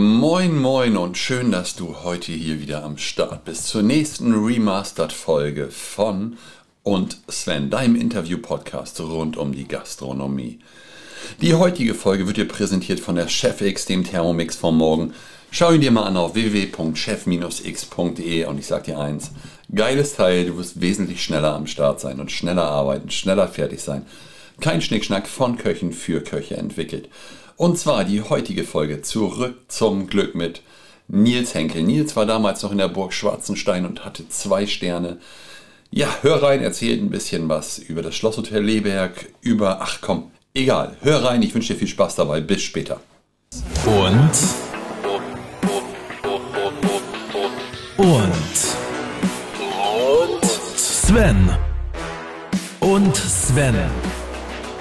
[0.00, 5.72] Moin, moin und schön, dass du heute hier wieder am Start bist zur nächsten Remastered-Folge
[5.72, 6.38] von
[6.84, 10.60] und Sven, deinem Interview-Podcast rund um die Gastronomie.
[11.42, 15.14] Die heutige Folge wird dir präsentiert von der Chef X, dem Thermomix vom Morgen.
[15.50, 19.32] Schau ihn dir mal an auf www.chef-x.de und ich sag dir eins,
[19.74, 24.06] geiles Teil, du wirst wesentlich schneller am Start sein und schneller arbeiten, schneller fertig sein.
[24.60, 27.08] Kein Schnickschnack von Köchen für Köche entwickelt.
[27.58, 30.62] Und zwar die heutige Folge zurück zum Glück mit
[31.08, 31.82] Nils Henkel.
[31.82, 35.18] Nils war damals noch in der Burg Schwarzenstein und hatte zwei Sterne.
[35.90, 40.96] Ja, hör rein, erzählt ein bisschen was über das Schlosshotel Leberg, über, ach komm, egal,
[41.00, 43.00] hör rein, ich wünsche dir viel Spaß dabei, bis später.
[43.84, 44.30] Und
[47.96, 48.54] und
[50.76, 51.50] Sven
[52.78, 53.74] und Sven,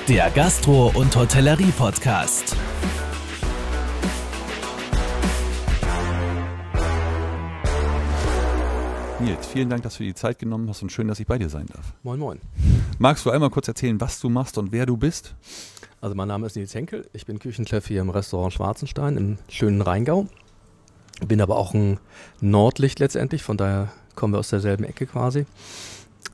[0.07, 2.55] der Gastro- und Hotellerie-Podcast.
[9.19, 11.37] Nils, vielen Dank, dass du dir die Zeit genommen hast und schön, dass ich bei
[11.37, 11.93] dir sein darf.
[12.03, 12.39] Moin, moin.
[12.99, 15.35] Magst du einmal kurz erzählen, was du machst und wer du bist?
[15.99, 19.81] Also mein Name ist Nils Henkel, ich bin Küchenchef hier im Restaurant Schwarzenstein im schönen
[19.81, 20.27] Rheingau.
[21.27, 21.99] Bin aber auch ein
[22.39, 25.45] Nordlicht letztendlich, von daher kommen wir aus derselben Ecke quasi.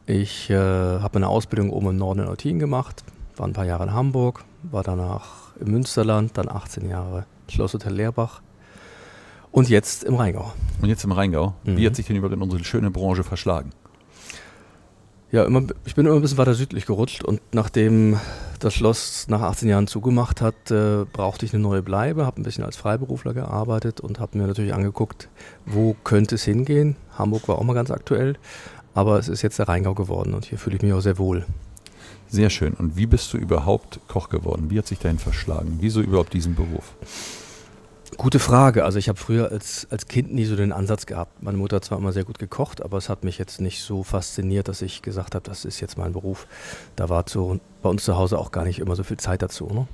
[0.05, 3.03] Ich äh, habe eine Ausbildung oben im Norden in Eutin gemacht,
[3.37, 8.41] war ein paar Jahre in Hamburg, war danach im Münsterland, dann 18 Jahre Schlosshotel Leerbach
[9.51, 10.51] und jetzt im Rheingau.
[10.81, 11.53] Und jetzt im Rheingau.
[11.63, 11.77] Mhm.
[11.77, 13.69] Wie hat sich denn überhaupt in unsere schöne Branche verschlagen?
[15.31, 18.19] Ja, immer, ich bin immer ein bisschen weiter südlich gerutscht und nachdem
[18.59, 22.43] das Schloss nach 18 Jahren zugemacht hat, äh, brauchte ich eine neue Bleibe, habe ein
[22.43, 25.29] bisschen als Freiberufler gearbeitet und habe mir natürlich angeguckt,
[25.65, 26.95] wo könnte es hingehen.
[27.17, 28.37] Hamburg war auch mal ganz aktuell,
[28.93, 31.45] aber es ist jetzt der Rheingau geworden und hier fühle ich mich auch sehr wohl.
[32.33, 32.73] Sehr schön.
[32.73, 34.71] Und wie bist du überhaupt Koch geworden?
[34.71, 35.77] Wie hat sich dahin verschlagen?
[35.81, 36.95] Wieso überhaupt diesen Beruf?
[38.17, 38.85] Gute Frage.
[38.85, 41.43] Also ich habe früher als, als Kind nie so den Ansatz gehabt.
[41.43, 44.01] Meine Mutter hat zwar immer sehr gut gekocht, aber es hat mich jetzt nicht so
[44.01, 46.47] fasziniert, dass ich gesagt habe, das ist jetzt mein Beruf.
[46.95, 49.67] Da war zu, bei uns zu Hause auch gar nicht immer so viel Zeit dazu.
[49.67, 49.87] Ne?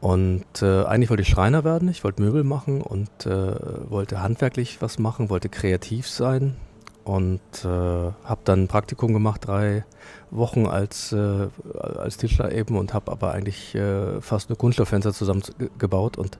[0.00, 4.78] Und äh, eigentlich wollte ich Schreiner werden, ich wollte Möbel machen und äh, wollte handwerklich
[4.82, 6.56] was machen, wollte kreativ sein
[7.04, 9.84] und äh, habe dann ein Praktikum gemacht, drei
[10.30, 16.16] Wochen als, äh, als Tischler eben und habe aber eigentlich äh, fast nur Kunststofffenster zusammengebaut
[16.16, 16.38] und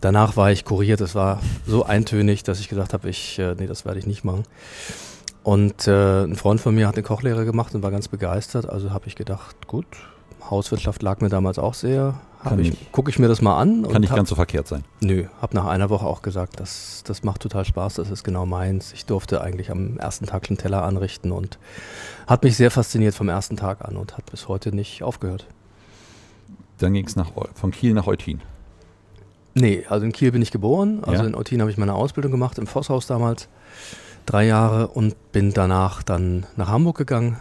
[0.00, 1.00] danach war ich kuriert.
[1.00, 4.24] Es war so eintönig, dass ich gesagt habe, ich, äh, nee, das werde ich nicht
[4.24, 4.44] machen.
[5.42, 8.90] Und äh, ein Freund von mir hat eine Kochlehre gemacht und war ganz begeistert, also
[8.92, 9.86] habe ich gedacht, gut,
[10.48, 12.20] Hauswirtschaft lag mir damals auch sehr.
[12.92, 13.86] Gucke ich mir das mal an.
[13.90, 14.84] Kann nicht hab, ganz so verkehrt sein.
[15.00, 18.46] Nö, habe nach einer Woche auch gesagt, das, das macht total Spaß, das ist genau
[18.46, 18.92] meins.
[18.94, 21.58] Ich durfte eigentlich am ersten Tag schon Teller anrichten und
[22.26, 25.46] hat mich sehr fasziniert vom ersten Tag an und hat bis heute nicht aufgehört.
[26.78, 27.14] Dann ging es
[27.54, 28.40] von Kiel nach Eutin.
[29.52, 31.02] Nee, also in Kiel bin ich geboren.
[31.04, 31.28] Also Ja.
[31.28, 33.48] in Eutin habe ich meine Ausbildung gemacht, im Vosshaus damals.
[34.24, 37.36] Drei Jahre und bin danach dann nach Hamburg gegangen.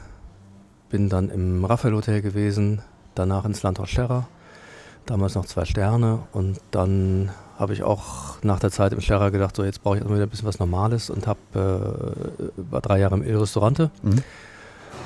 [0.89, 2.81] Bin dann im Raphael Hotel gewesen,
[3.19, 4.27] danach ins Landhaus Scherrer.
[5.05, 6.19] Damals noch zwei Sterne.
[6.33, 9.99] Und dann habe ich auch nach der Zeit im Scherrer gedacht, so jetzt brauche ich
[10.01, 13.91] erstmal wieder ein bisschen was Normales und habe äh, war drei Jahre im Il Restaurante.
[14.01, 14.23] Mhm.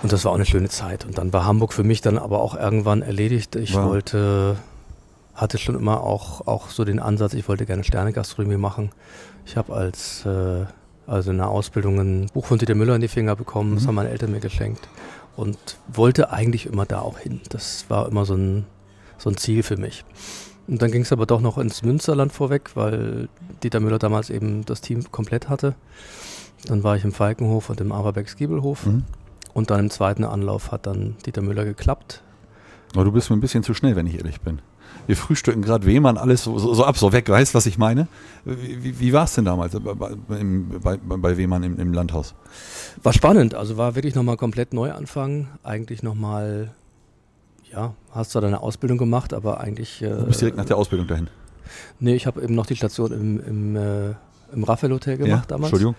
[0.04, 1.06] Und das war auch eine schöne Zeit.
[1.06, 3.56] Und dann war Hamburg für mich dann aber auch irgendwann erledigt.
[3.56, 3.86] Ich Wow.
[3.86, 4.58] wollte,
[5.34, 8.92] hatte schon immer auch, auch so den Ansatz, ich wollte gerne Sternegastronomie machen.
[9.46, 10.66] Ich habe als, äh,
[11.08, 13.88] also in der Ausbildung ein Buch von Dieter Müller in die Finger bekommen, das Mhm.
[13.88, 14.88] haben meine Eltern mir geschenkt.
[15.36, 15.58] Und
[15.88, 17.42] wollte eigentlich immer da auch hin.
[17.50, 18.66] Das war immer so ein,
[19.18, 20.06] so ein Ziel für mich.
[20.68, 23.28] Und dann ging es aber doch noch ins Münsterland vorweg, weil
[23.64, 25.76] Dieter Müller damals eben das Team komplett hatte.
[26.68, 28.86] Dann war ich im Falkenhof und im Aberbecks Giebelhof.
[28.86, 29.04] Mhm.
[29.54, 32.24] Und dann im zweiten Anlauf hat dann Dieter Müller geklappt.
[32.94, 34.62] Aber du bist mir ein bisschen zu schnell, wenn ich ehrlich bin.
[35.08, 38.08] Wir frühstücken gerade Wehmann alles so, so, so ab, so weg, weißt was ich meine?
[38.46, 42.34] Wie, wie, war es denn damals bei, bei, bei, bei Wehmann im, im Landhaus?
[43.02, 45.50] War spannend, also war wirklich nochmal komplett neu anfangen.
[45.64, 46.72] Eigentlich nochmal,
[47.72, 50.02] ja, hast zwar deine Ausbildung gemacht, aber eigentlich.
[50.02, 51.28] Äh, Du bist direkt nach der Ausbildung dahin.
[52.00, 54.14] Nee, ich habe eben noch die Station im, im, äh,
[54.54, 55.72] im Raphael Hotel gemacht damals.
[55.74, 55.96] Entschuldigung.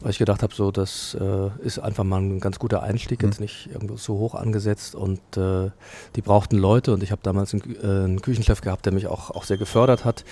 [0.00, 3.28] Weil ich gedacht habe, so, das äh, ist einfach mal ein ganz guter Einstieg, Mhm.
[3.28, 4.94] jetzt nicht irgendwo so hoch angesetzt.
[4.94, 5.70] Und äh,
[6.16, 9.30] die brauchten Leute und ich habe damals einen, äh, einen Küchenchef gehabt, der mich auch,
[9.30, 10.24] auch sehr gefördert hat.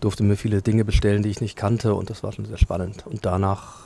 [0.00, 3.06] Durfte mir viele Dinge bestellen, die ich nicht kannte und das war schon sehr spannend.
[3.06, 3.84] Und danach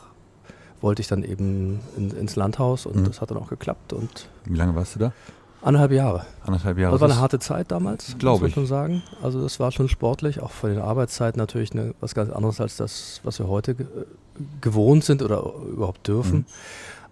[0.81, 3.05] wollte ich dann eben in, ins Landhaus und Mhm.
[3.05, 5.13] das hat dann auch geklappt und Wie lange warst du da?
[5.61, 6.25] anderthalb Jahre.
[6.47, 6.93] Anderthalb Jahre.
[6.93, 8.55] Das war eine harte Zeit damals, Glaub muss man ich.
[8.55, 9.03] schon sagen.
[9.23, 12.77] Also das war schon sportlich, auch von den Arbeitszeiten natürlich eine, was ganz anderes als
[12.77, 13.75] das, was wir heute
[14.61, 16.39] gewohnt sind oder überhaupt dürfen.
[16.39, 16.45] Mhm.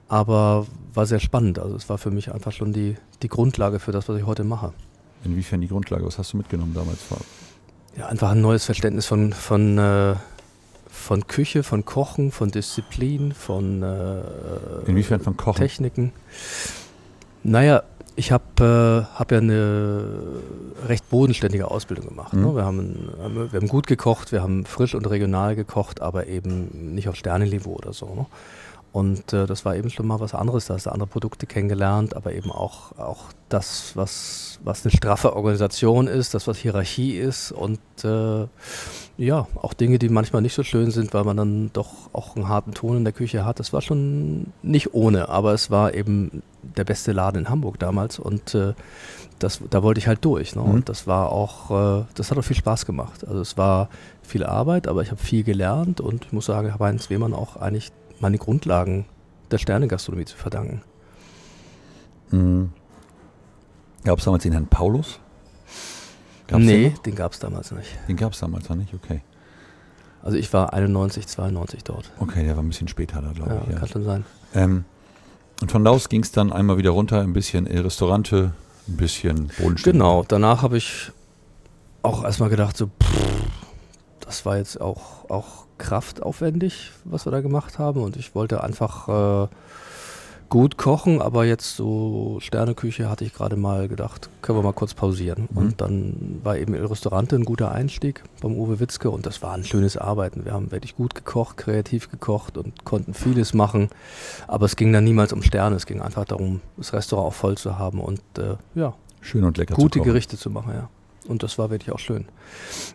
[0.09, 1.59] Aber war sehr spannend.
[1.59, 4.45] Also es war für mich einfach schon die, die Grundlage für das, was ich heute
[4.45, 4.73] mache.
[5.25, 6.07] Inwiefern die Grundlage?
[6.07, 6.99] Was hast du mitgenommen damals?
[7.97, 10.15] Ja, einfach ein neues Verständnis von, von, äh,
[10.89, 14.21] von Küche, von Kochen, von Disziplin, von äh,
[14.87, 15.59] Inwiefern von Kochen?
[15.59, 16.13] Techniken.
[17.43, 17.83] Naja,
[18.17, 20.03] ich habe äh, hab ja eine
[20.89, 22.33] recht bodenständige Ausbildung gemacht.
[22.33, 22.43] Mhm.
[22.43, 22.55] Ne?
[22.57, 23.09] Wir, haben,
[23.53, 27.75] wir haben gut gekocht, wir haben frisch und regional gekocht, aber eben nicht auf Sternenniveau
[27.75, 28.07] oder so.
[28.15, 28.27] Ne?
[28.97, 30.69] Und äh, das war eben schon mal was anderes.
[30.69, 35.37] Da hast du andere Produkte kennengelernt, aber eben auch, auch das, was, was eine straffe
[35.37, 38.47] Organisation ist, das, was Hierarchie ist und äh,
[39.19, 42.49] ja, auch Dinge, die manchmal nicht so schön sind, weil man dann doch auch einen
[42.49, 43.61] harten Ton in der Küche hat.
[43.61, 48.19] Das war schon nicht ohne, aber es war eben der beste Laden in Hamburg damals
[48.19, 48.73] und äh,
[49.39, 50.57] das, da wollte ich halt durch.
[50.57, 50.63] Ne?
[50.63, 50.71] Mhm.
[50.71, 53.29] Und das war auch, äh, das hat auch viel Spaß gemacht.
[53.29, 53.91] Also es war
[54.23, 57.35] viel Arbeit, aber ich habe viel gelernt und ich muss sagen, ich habe Heinz Wehmann
[57.35, 59.07] auch eigentlich meine Grundlagen
[59.51, 60.83] der Sternegastronomie zu verdanken.
[62.31, 62.71] Mhm.
[64.05, 65.19] Gab es damals den Herrn Paulus?
[66.47, 67.89] Gab's nee, Den, den gab es damals nicht.
[68.09, 69.21] den gab es damals noch nicht, okay.
[70.23, 72.11] Also ich war 91, 92 dort.
[72.21, 73.73] Okay, der war ein bisschen später da, glaube Ja, ich.
[73.73, 73.79] Ja.
[73.79, 74.25] kann schon sein.
[74.55, 74.85] Ähm,
[75.61, 78.53] und von da aus ging es dann einmal wieder runter, ein bisschen in Restaurante,
[78.89, 79.85] ein bisschen bodenständig.
[79.85, 81.11] Genau, danach habe ich
[82.03, 83.46] auch erstmal gedacht, so, pff,
[84.27, 88.03] das war jetzt auch, auch kraftaufwendig, was wir da gemacht haben.
[88.03, 89.49] Und ich wollte einfach äh,
[90.49, 94.95] gut kochen, aber jetzt so Sterneküche hatte ich gerade mal gedacht, können wir mal kurz
[94.95, 95.49] pausieren.
[95.51, 95.57] Mhm.
[95.57, 99.55] Und dann war eben El Restaurante ein guter Einstieg beim Uwe Witzke und das war
[99.55, 100.45] ein schönes Arbeiten.
[100.45, 103.91] Wir haben wirklich gut gekocht, kreativ gekocht und konnten vieles machen.
[104.49, 107.57] Aber es ging dann niemals um Sterne, es ging einfach darum, das Restaurant auch voll
[107.57, 110.05] zu haben und äh, ja, Schön und lecker gute zu.
[110.05, 110.89] Gerichte zu machen, ja.
[111.29, 112.27] Und das war wirklich auch schön.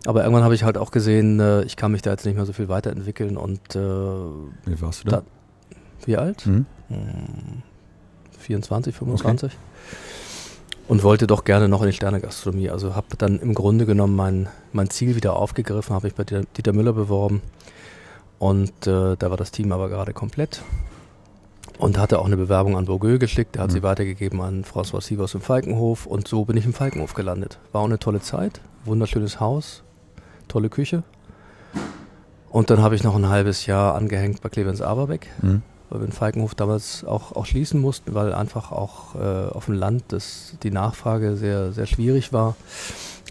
[0.06, 2.46] Aber irgendwann habe ich halt auch gesehen, äh, ich kann mich da jetzt nicht mehr
[2.46, 5.18] so viel weiterentwickeln und äh, Wie warst du da?
[5.18, 5.24] Da-
[6.06, 6.46] wie alt?
[6.48, 6.66] Mhm.
[6.90, 7.62] Hm,
[8.40, 9.52] 24, 25.
[10.88, 12.70] Und wollte doch gerne noch in die Sternegastronomie.
[12.70, 16.44] Also habe dann im Grunde genommen mein, mein Ziel wieder aufgegriffen, habe ich bei Dieter,
[16.58, 17.42] Dieter Müller beworben.
[18.40, 20.64] Und äh, da war das Team aber gerade komplett.
[21.82, 23.56] Und hatte auch eine Bewerbung an Bourgueux geschickt.
[23.56, 23.74] Der hat Mhm.
[23.74, 26.06] sie weitergegeben an François Sievers im Falkenhof.
[26.06, 27.58] Und so bin ich im Falkenhof gelandet.
[27.72, 28.62] War auch eine tolle Zeit.
[28.86, 29.82] Wunderschönes Haus.
[30.48, 31.04] Tolle Küche.
[32.50, 35.64] Und dann habe ich noch ein halbes Jahr angehängt bei Clemens Aberbeck Mhm.
[35.90, 39.74] weil wir den Falkenhof damals auch, auch schließen mussten, weil einfach auch äh, auf dem
[39.76, 42.56] Land das, die Nachfrage sehr, sehr schwierig war.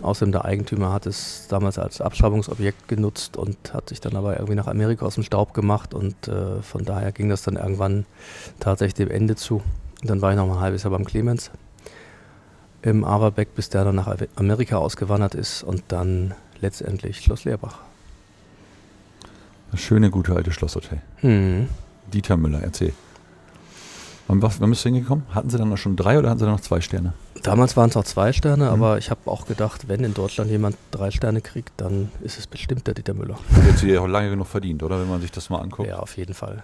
[0.03, 4.55] Außerdem der Eigentümer hat es damals als Abschreibungsobjekt genutzt und hat sich dann aber irgendwie
[4.55, 8.07] nach Amerika aus dem Staub gemacht und äh, von daher ging das dann irgendwann
[8.61, 9.63] tatsächlich dem Ende zu.
[10.01, 11.51] Und dann war ich noch mal ein halbes Jahr beim Clemens
[12.83, 17.81] im Aberbeck, bis der dann nach Amerika ausgewandert ist und dann letztendlich Schloss Leerbach.
[19.71, 21.01] Das schöne, gute alte Schlosshotel.
[21.17, 21.69] Hm.
[22.13, 22.93] Dieter Müller, erzähl.
[24.31, 25.25] Wann, wann bist du hingekommen?
[25.35, 27.15] Hatten sie dann noch schon drei oder hatten sie dann noch zwei Sterne?
[27.43, 28.71] Damals waren es auch zwei Sterne, Mhm.
[28.71, 32.47] aber ich habe auch gedacht, wenn in Deutschland jemand drei Sterne kriegt, dann ist es
[32.47, 33.37] bestimmt der Dieter Müller.
[33.55, 35.01] Hat jetzt hier auch lange genug verdient, oder?
[35.01, 35.89] Wenn man sich das mal anguckt.
[35.89, 36.63] Ja, auf jeden Fall.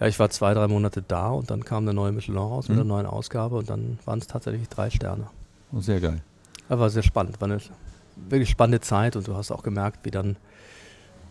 [0.00, 2.76] Ja, ich war zwei, drei Monate da und dann kam eine neue Michelin raus mit
[2.76, 2.82] Mhm.
[2.82, 5.24] einer neuen Ausgabe und dann waren es tatsächlich drei Sterne.
[5.72, 6.22] Oh, Sehr geil.
[6.68, 7.58] War sehr spannend, war eine
[8.28, 10.36] wirklich spannende Zeit und du hast auch gemerkt, wie dann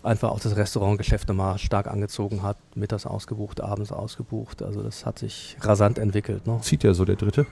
[0.08, 2.58] einfach auch das Restaurantgeschäft nochmal stark angezogen hat.
[2.76, 4.64] Mittags ausgebucht, abends ausgebucht.
[4.64, 6.48] Also das hat sich rasant entwickelt.
[6.48, 6.60] Ne?
[6.62, 7.46] Zieht ja so der dritte?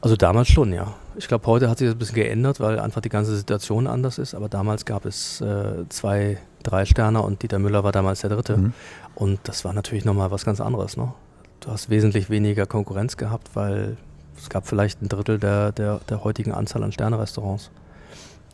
[0.00, 0.94] Also damals schon, ja.
[1.16, 4.18] Ich glaube, heute hat sich das ein bisschen geändert, weil einfach die ganze Situation anders
[4.18, 4.34] ist.
[4.34, 8.56] Aber damals gab es äh, zwei, drei Sterne und Dieter Müller war damals der dritte.
[8.56, 8.72] Mhm.
[9.14, 10.96] Und das war natürlich nochmal was ganz anderes.
[10.96, 11.12] Ne?
[11.60, 13.98] Du hast wesentlich weniger Konkurrenz gehabt, weil
[14.38, 17.70] es gab vielleicht ein Drittel der, der, der heutigen Anzahl an Sternerestaurants.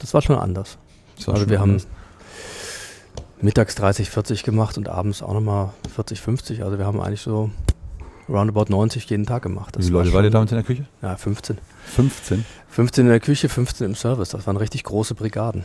[0.00, 0.78] Das war schon anders.
[1.16, 1.86] Das war Also schon wir haben anders.
[3.40, 6.62] Mittags 30, 40 gemacht und abends auch nochmal 40, 50.
[6.64, 7.50] Also wir haben eigentlich so
[8.28, 9.74] roundabout 90 jeden Tag gemacht.
[9.74, 10.86] Wie Das viele Leute war war ihr damals in der Küche?
[11.02, 11.58] Ja, 15.
[11.94, 12.44] 15.
[12.68, 14.30] 15 in der Küche, 15 im Service.
[14.30, 15.62] Das waren richtig große Brigaden.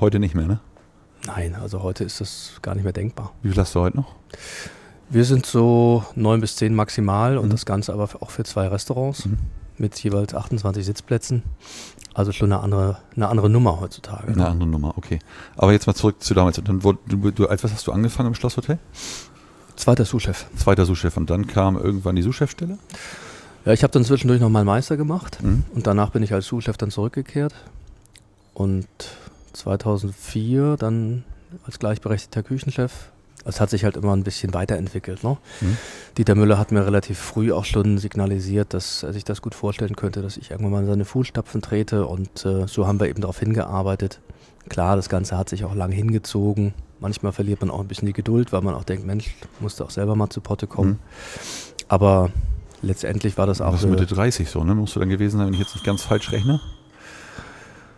[0.00, 0.60] Heute nicht mehr, ne?
[1.26, 3.32] Nein, also heute ist das gar nicht mehr denkbar.
[3.42, 4.14] Wie viel hast du heute noch?
[5.08, 7.50] Wir sind so 9 bis 10 maximal und Mhm.
[7.50, 9.38] das Ganze aber auch für zwei Restaurants Mhm.
[9.78, 11.42] mit jeweils 28 Sitzplätzen.
[12.14, 14.32] Also schon eine andere, eine andere Nummer heutzutage.
[14.32, 15.18] Eine andere Nummer, okay.
[15.56, 16.60] Aber jetzt mal zurück zu damals.
[16.64, 18.78] Dann wurde, du, du, als was hast du angefangen im Schlosshotel?
[19.76, 20.46] Zweiter Sous-Chef.
[20.56, 21.16] Zweiter Sous-Chef.
[21.16, 22.78] Und dann kam irgendwann die Sous-Chefstelle?
[23.64, 25.64] Ja, ich habe dann zwischendurch noch mal Meister gemacht Mhm.
[25.74, 27.54] und danach bin ich als Sous-Chef dann zurückgekehrt.
[28.52, 28.86] Und
[29.54, 31.24] 2004 dann
[31.66, 33.10] als gleichberechtigter Küchenchef.
[33.46, 35.22] Es hat sich halt immer ein bisschen weiterentwickelt.
[35.22, 35.36] Ne?
[35.60, 35.76] Mhm.
[36.16, 39.96] Dieter Müller hat mir relativ früh auch schon signalisiert, dass er sich das gut vorstellen
[39.96, 42.06] könnte, dass ich irgendwann mal in seine Fußstapfen trete.
[42.06, 44.20] Und äh, so haben wir eben darauf hingearbeitet.
[44.70, 46.72] Klar, das Ganze hat sich auch lang hingezogen.
[47.00, 49.90] Manchmal verliert man auch ein bisschen die Geduld, weil man auch denkt, Mensch, musste auch
[49.90, 50.90] selber mal zu Potte kommen.
[50.92, 50.98] Mhm.
[51.88, 52.30] Aber
[52.80, 54.74] letztendlich war das auch Was eine- Mitte 30 so, ne?
[54.74, 56.60] Musst du dann gewesen sein, wenn ich jetzt nicht ganz falsch rechne?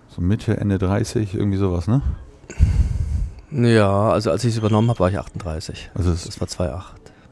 [0.08, 2.02] So Mitte, Ende 30, irgendwie sowas, ne?
[3.56, 5.90] Ja, also als ich es übernommen habe, war ich 38.
[5.94, 6.82] Also das war 2,8.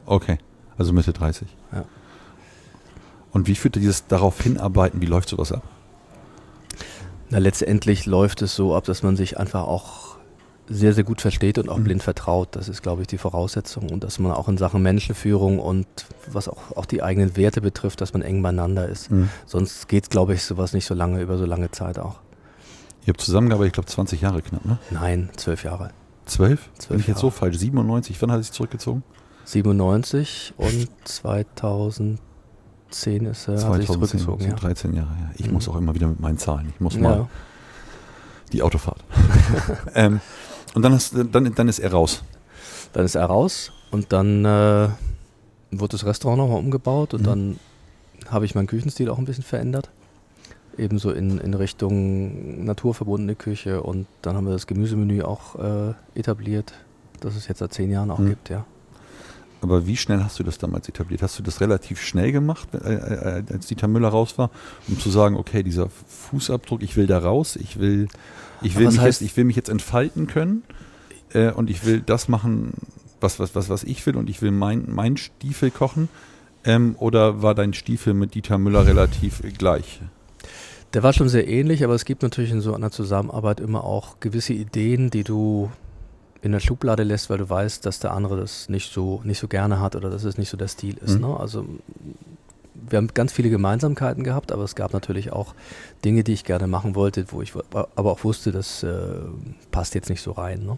[0.07, 0.37] Okay,
[0.77, 1.47] also Mitte 30.
[1.71, 1.85] Ja.
[3.31, 5.63] Und wie führt dieses darauf hinarbeiten, wie läuft sowas ab?
[7.29, 10.15] Na, letztendlich läuft es so ab, dass man sich einfach auch
[10.67, 11.83] sehr, sehr gut versteht und auch mhm.
[11.83, 12.49] blind vertraut.
[12.53, 13.91] Das ist, glaube ich, die Voraussetzung.
[13.91, 15.85] Und dass man auch in Sachen Menschenführung und
[16.31, 19.11] was auch, auch die eigenen Werte betrifft, dass man eng beieinander ist.
[19.11, 19.29] Mhm.
[19.45, 22.19] Sonst geht, glaube ich, sowas nicht so lange, über so lange Zeit auch.
[23.05, 24.79] Ihr habt zusammengearbeitet, ich glaube, 20 Jahre knapp, ne?
[24.89, 25.91] Nein, zwölf Jahre.
[26.25, 26.69] Zwölf?
[26.89, 27.57] Bin ich jetzt so falsch?
[27.57, 28.21] 97?
[28.21, 29.03] Wann hat er sich zurückgezogen?
[29.45, 32.17] 97 und 2010
[33.25, 34.43] ist er 2010, zurückgezogen.
[34.45, 34.55] Ja.
[34.55, 35.31] 13 Jahre, ja.
[35.37, 35.53] Ich mhm.
[35.53, 36.69] muss auch immer wieder mit meinen Zahlen.
[36.73, 37.27] Ich muss mal ja.
[38.51, 39.03] die Autofahrt.
[39.95, 40.19] ähm,
[40.73, 42.23] und dann, hast, dann, dann ist er raus.
[42.93, 44.89] Dann ist er raus und dann äh,
[45.71, 47.25] wurde das Restaurant nochmal umgebaut und mhm.
[47.25, 47.59] dann
[48.29, 49.91] habe ich meinen Küchenstil auch ein bisschen verändert.
[50.77, 56.73] Ebenso in, in Richtung naturverbundene Küche und dann haben wir das Gemüsemenü auch äh, etabliert,
[57.21, 58.29] das es jetzt seit zehn Jahren auch mhm.
[58.29, 58.65] gibt, ja.
[59.61, 61.23] Aber wie schnell hast du das damals etabliert?
[61.23, 64.51] Hast du das relativ schnell gemacht, äh, äh, als Dieter Müller raus war,
[64.87, 68.07] um zu sagen, okay, dieser Fußabdruck, ich will da raus, ich will,
[68.61, 70.63] ich will, mich, jetzt, ich will mich jetzt entfalten können
[71.33, 72.73] äh, und ich will das machen,
[73.21, 76.09] was, was, was, was ich will und ich will mein, mein Stiefel kochen?
[76.63, 80.01] Ähm, oder war dein Stiefel mit Dieter Müller relativ gleich?
[80.95, 84.21] Der war schon sehr ähnlich, aber es gibt natürlich in so einer Zusammenarbeit immer auch
[84.21, 85.69] gewisse Ideen, die du
[86.41, 89.49] in der Schublade lässt, weil du weißt, dass der andere das nicht so, nicht so
[89.49, 91.15] gerne hat oder dass es nicht so der Stil ist.
[91.15, 91.27] Mhm.
[91.27, 91.37] Ne?
[91.37, 91.65] Also
[92.89, 95.53] wir haben ganz viele Gemeinsamkeiten gehabt, aber es gab natürlich auch
[96.05, 99.17] Dinge, die ich gerne machen wollte, wo ich aber auch wusste, das äh,
[99.71, 100.65] passt jetzt nicht so rein.
[100.65, 100.77] Ne?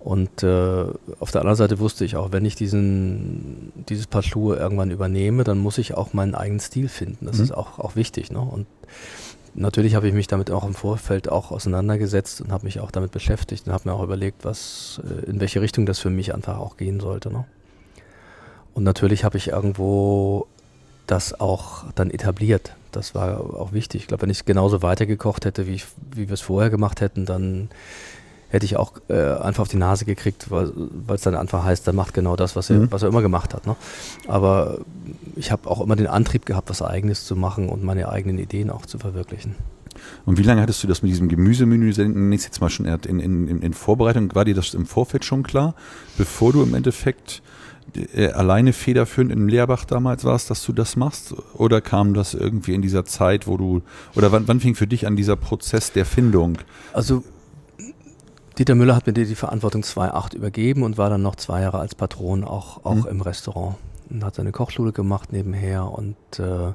[0.00, 0.84] Und äh,
[1.20, 5.44] auf der anderen Seite wusste ich auch, wenn ich diesen, dieses Paar Schuhe irgendwann übernehme,
[5.44, 7.26] dann muss ich auch meinen eigenen Stil finden.
[7.26, 7.44] Das mhm.
[7.44, 8.32] ist auch, auch wichtig.
[8.32, 8.40] Ne?
[8.40, 8.66] Und
[9.58, 13.10] natürlich habe ich mich damit auch im Vorfeld auch auseinandergesetzt und habe mich auch damit
[13.10, 16.58] beschäftigt und habe mir auch überlegt, was, äh, in welche Richtung das für mich einfach
[16.58, 17.30] auch gehen sollte.
[17.30, 17.44] Ne?
[18.74, 20.46] Und natürlich habe ich irgendwo
[21.06, 22.72] das auch dann etabliert.
[22.92, 24.02] Das war auch wichtig.
[24.02, 27.00] Ich glaube, wenn ich es genauso weitergekocht hätte, wie, ich, wie wir es vorher gemacht
[27.00, 27.68] hätten, dann
[28.48, 30.70] hätte ich auch äh, einfach auf die Nase gekriegt, weil
[31.08, 32.92] es dann einfach heißt, er macht genau das, was er, mhm.
[32.92, 33.66] was er immer gemacht hat.
[33.66, 33.76] Ne?
[34.26, 34.78] Aber
[35.36, 38.70] ich habe auch immer den Antrieb gehabt, was Eigenes zu machen und meine eigenen Ideen
[38.70, 39.54] auch zu verwirklichen.
[40.24, 43.62] Und wie lange hattest du das mit diesem Gemüsemenü jetzt mal schon in, in, in,
[43.62, 44.34] in Vorbereitung?
[44.34, 45.74] War dir das im Vorfeld schon klar,
[46.16, 47.42] bevor du im Endeffekt
[48.14, 51.34] äh, alleine federführend in Leerbach damals warst, dass du das machst?
[51.54, 53.82] Oder kam das irgendwie in dieser Zeit, wo du,
[54.14, 56.58] oder wann, wann fing für dich an dieser Prozess der Findung?
[56.92, 57.24] Also
[58.58, 61.94] Dieter Müller hat mir die, Verantwortung 2008 übergeben und war dann noch zwei Jahre als
[61.94, 63.06] Patron auch, auch mhm.
[63.06, 63.76] im Restaurant
[64.10, 66.72] und hat seine Kochschule gemacht nebenher und äh,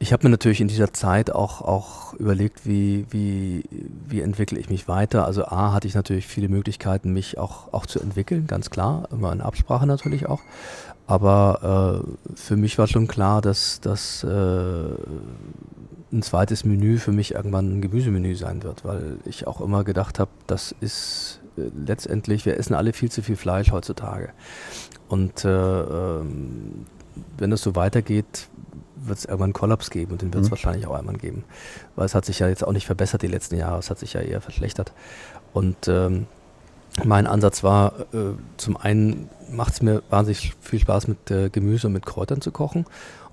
[0.00, 3.64] ich habe mir natürlich in dieser Zeit auch, auch überlegt, wie, wie,
[4.06, 5.24] wie entwickle ich mich weiter.
[5.24, 9.32] Also A hatte ich natürlich viele Möglichkeiten, mich auch, auch zu entwickeln, ganz klar, immer
[9.32, 10.40] in Absprache natürlich auch.
[11.08, 14.28] Aber äh, für mich war schon klar, dass, dass äh,
[16.12, 20.18] ein zweites Menü für mich irgendwann ein Gemüsemenü sein wird, weil ich auch immer gedacht
[20.18, 24.30] habe, das ist äh, letztendlich, wir essen alle viel zu viel Fleisch heutzutage.
[25.08, 26.86] Und äh, ähm,
[27.36, 28.48] wenn das so weitergeht,
[28.96, 30.52] wird es irgendwann einen Kollaps geben und den wird es mhm.
[30.52, 31.44] wahrscheinlich auch einmal geben.
[31.96, 34.14] Weil es hat sich ja jetzt auch nicht verbessert die letzten Jahre, es hat sich
[34.14, 34.92] ja eher verschlechtert.
[35.52, 36.26] Und ähm,
[37.04, 41.86] mein Ansatz war, äh, zum einen macht es mir wahnsinnig viel Spaß, mit äh, Gemüse
[41.86, 42.84] und mit Kräutern zu kochen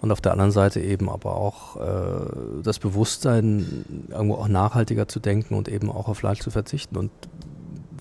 [0.01, 5.19] und auf der anderen Seite eben aber auch äh, das Bewusstsein, irgendwo auch nachhaltiger zu
[5.19, 6.95] denken und eben auch auf Fleisch zu verzichten.
[6.95, 7.12] Und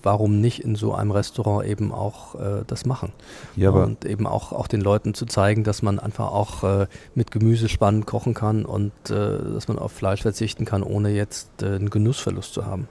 [0.03, 3.11] warum nicht in so einem Restaurant eben auch äh, das machen?
[3.55, 7.31] Ja, und eben auch, auch den Leuten zu zeigen, dass man einfach auch äh, mit
[7.31, 11.67] Gemüse spannend kochen kann und äh, dass man auf Fleisch verzichten kann, ohne jetzt äh,
[11.67, 12.87] einen Genussverlust zu haben.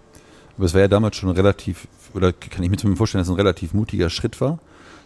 [0.57, 3.35] Aber es war ja damals schon relativ, oder kann ich mir zumindest vorstellen, dass es
[3.35, 4.59] ein relativ mutiger Schritt war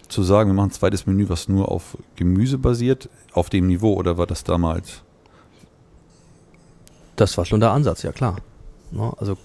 [0.08, 3.94] zu sagen, wir machen ein zweites Menü, was nur auf Gemüse basiert, auf dem Niveau
[3.94, 5.02] oder war das damals?
[7.16, 8.36] Das war schon der Ansatz, ja klar.
[8.90, 9.36] Ne, also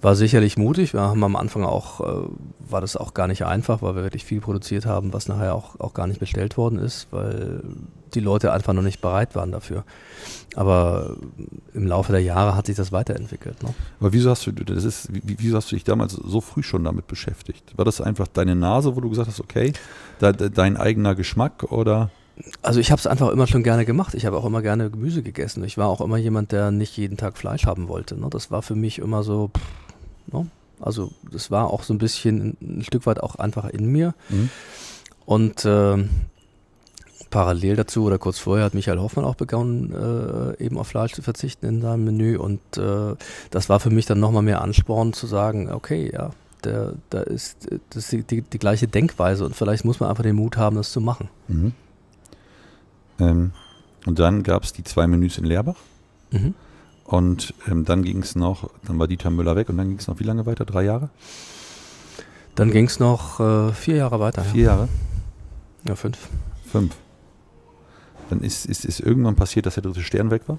[0.00, 0.94] war sicherlich mutig.
[0.94, 2.28] Wir haben am Anfang auch, äh,
[2.60, 5.80] war das auch gar nicht einfach, weil wir wirklich viel produziert haben, was nachher auch,
[5.80, 7.62] auch gar nicht bestellt worden ist, weil
[8.14, 9.84] die Leute einfach noch nicht bereit waren dafür.
[10.54, 11.16] Aber
[11.74, 13.62] im Laufe der Jahre hat sich das weiterentwickelt.
[13.62, 13.74] Ne?
[14.00, 17.06] Aber wieso hast du, das ist, wieso hast du dich damals so früh schon damit
[17.06, 17.76] beschäftigt?
[17.76, 19.72] War das einfach deine Nase, wo du gesagt hast, okay,
[20.20, 22.10] da, dein eigener Geschmack oder?
[22.62, 24.14] Also ich habe es einfach immer schon gerne gemacht.
[24.14, 25.64] Ich habe auch immer gerne Gemüse gegessen.
[25.64, 28.18] Ich war auch immer jemand, der nicht jeden Tag Fleisch haben wollte.
[28.18, 28.28] Ne?
[28.30, 29.87] Das war für mich immer so, pff,
[30.32, 30.46] ne?
[30.80, 34.14] also das war auch so ein bisschen ein Stück weit auch einfach in mir.
[34.28, 34.50] Mhm.
[35.24, 36.04] Und äh,
[37.30, 41.22] parallel dazu oder kurz vorher hat Michael Hoffmann auch begonnen, äh, eben auf Fleisch zu
[41.22, 42.38] verzichten in seinem Menü.
[42.38, 43.14] Und äh,
[43.50, 46.30] das war für mich dann nochmal mehr Ansporn zu sagen, okay, ja,
[46.64, 50.36] der, da ist, das ist die, die, gleiche Denkweise und vielleicht muss man einfach den
[50.36, 51.28] Mut haben, das zu machen.
[51.46, 51.72] Mhm.
[53.20, 53.52] Ähm,
[54.06, 55.76] und dann gab es die zwei Menüs in Leerbach.
[56.30, 56.54] Mhm.
[57.08, 60.08] Und ähm, dann ging es noch, dann war Dieter Müller weg und dann ging es
[60.08, 60.66] noch wie lange weiter?
[60.66, 61.08] Drei Jahre?
[62.54, 64.42] Dann ging es noch äh, vier Jahre weiter.
[64.42, 64.70] Vier ja.
[64.72, 64.88] Jahre?
[65.88, 66.18] Ja, fünf.
[66.70, 66.94] Fünf.
[68.28, 70.58] Dann ist, ist, ist irgendwann passiert, dass der dritte Stern weg war?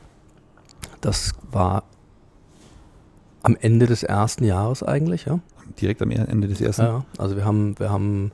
[1.02, 1.84] Das war
[3.44, 5.40] am Ende des ersten Jahres eigentlich, ja.
[5.80, 6.82] Direkt am Ende des ersten?
[6.82, 8.32] Ja, also wir haben, wir haben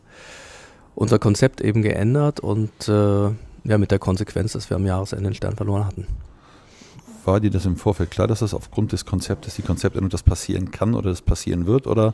[0.96, 3.26] unser Konzept eben geändert und äh,
[3.66, 6.08] ja, mit der Konsequenz, dass wir am Jahresende den Stern verloren hatten.
[7.26, 10.72] War dir das im Vorfeld klar, dass das aufgrund des Konzeptes, die Konzeptänderung, das passieren
[10.72, 11.88] kann oder das passieren wird?
[11.88, 12.14] Oder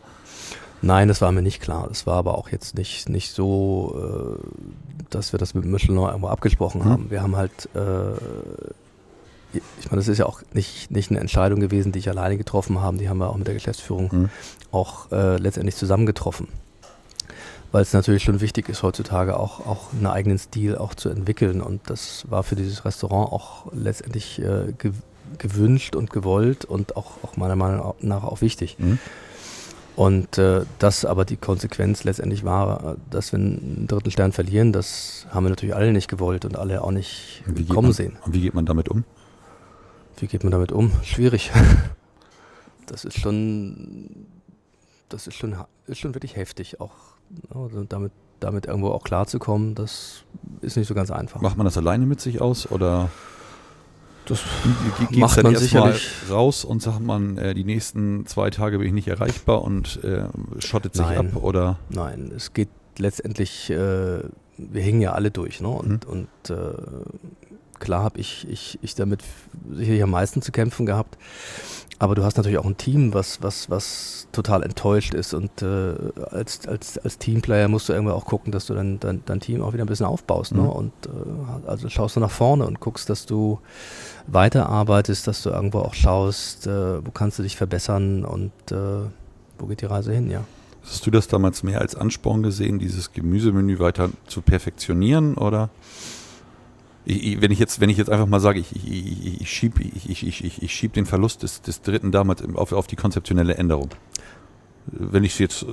[0.81, 1.85] Nein, das war mir nicht klar.
[1.87, 6.27] Das war aber auch jetzt nicht, nicht so, äh, dass wir das mit Michelin irgendwo
[6.27, 6.85] abgesprochen mhm.
[6.85, 7.11] haben.
[7.11, 8.13] Wir haben halt, äh,
[9.53, 12.81] ich meine, das ist ja auch nicht, nicht eine Entscheidung gewesen, die ich alleine getroffen
[12.81, 12.97] habe.
[12.97, 14.29] Die haben wir auch mit der Geschäftsführung mhm.
[14.71, 16.47] auch äh, letztendlich zusammen getroffen.
[17.71, 21.61] Weil es natürlich schon wichtig ist, heutzutage auch, auch einen eigenen Stil auch zu entwickeln.
[21.61, 24.73] Und das war für dieses Restaurant auch letztendlich äh,
[25.37, 28.77] gewünscht und gewollt und auch, auch meiner Meinung nach auch wichtig.
[28.77, 28.99] Mhm.
[29.95, 35.45] Und äh, das aber die Konsequenz letztendlich war, dass wir einen Drittelstern verlieren, das haben
[35.45, 38.17] wir natürlich alle nicht gewollt und alle auch nicht kommen man, sehen.
[38.25, 39.03] Und wie geht man damit um?
[40.17, 40.91] Wie geht man damit um?
[41.03, 41.51] Schwierig.
[42.87, 44.25] Das ist schon,
[45.07, 45.55] das ist schon,
[45.87, 46.91] ist schon wirklich heftig, auch
[47.53, 50.23] also damit, damit irgendwo auch klarzukommen, das
[50.61, 51.41] ist nicht so ganz einfach.
[51.41, 53.09] Macht man das alleine mit sich aus oder?
[54.25, 54.43] Das
[55.09, 58.93] Ge macht man sicherlich raus und sagt man, äh, die nächsten zwei Tage bin ich
[58.93, 60.25] nicht erreichbar und äh,
[60.59, 61.33] schottet sich Nein.
[61.33, 61.79] ab oder?
[61.89, 64.19] Nein, es geht letztendlich, äh,
[64.57, 65.69] wir hängen ja alle durch, ne?
[65.69, 66.11] Und, mhm.
[66.11, 66.73] und äh,
[67.79, 69.21] klar habe ich, ich, ich damit
[69.71, 71.17] sicherlich am meisten zu kämpfen gehabt.
[72.01, 75.35] Aber du hast natürlich auch ein Team, was, was, was total enttäuscht ist.
[75.35, 75.93] Und äh,
[76.31, 79.61] als, als, als Teamplayer musst du irgendwie auch gucken, dass du dein, dein, dein Team
[79.61, 80.55] auch wieder ein bisschen aufbaust.
[80.55, 80.61] Ne?
[80.61, 80.65] Mhm.
[80.65, 80.73] Ne?
[80.73, 83.59] Und äh, also schaust du nach vorne und guckst, dass du
[84.25, 89.05] weiterarbeitest, dass du irgendwo auch schaust, äh, wo kannst du dich verbessern und äh,
[89.59, 90.43] wo geht die Reise hin, ja.
[90.81, 95.69] Hast du das damals mehr als Ansporn gesehen, dieses Gemüsemenü weiter zu perfektionieren oder?
[97.03, 100.09] Ich, wenn ich jetzt, wenn ich jetzt einfach mal sage, ich, ich, ich schiebe ich,
[100.09, 103.89] ich, ich, ich schieb den Verlust des, des Dritten damals auf, auf die konzeptionelle Änderung.
[104.87, 105.65] Wenn ich es jetzt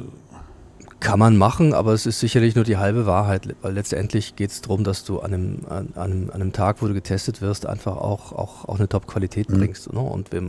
[1.01, 4.63] kann man machen, aber es ist sicherlich nur die halbe Wahrheit, weil letztendlich geht es
[4.63, 7.97] darum, dass du an einem, an, einem, an einem Tag, wo du getestet wirst, einfach
[7.97, 9.59] auch, auch, auch eine Top-Qualität mhm.
[9.59, 9.93] bringst.
[9.93, 10.01] Ne?
[10.01, 10.43] Und wir,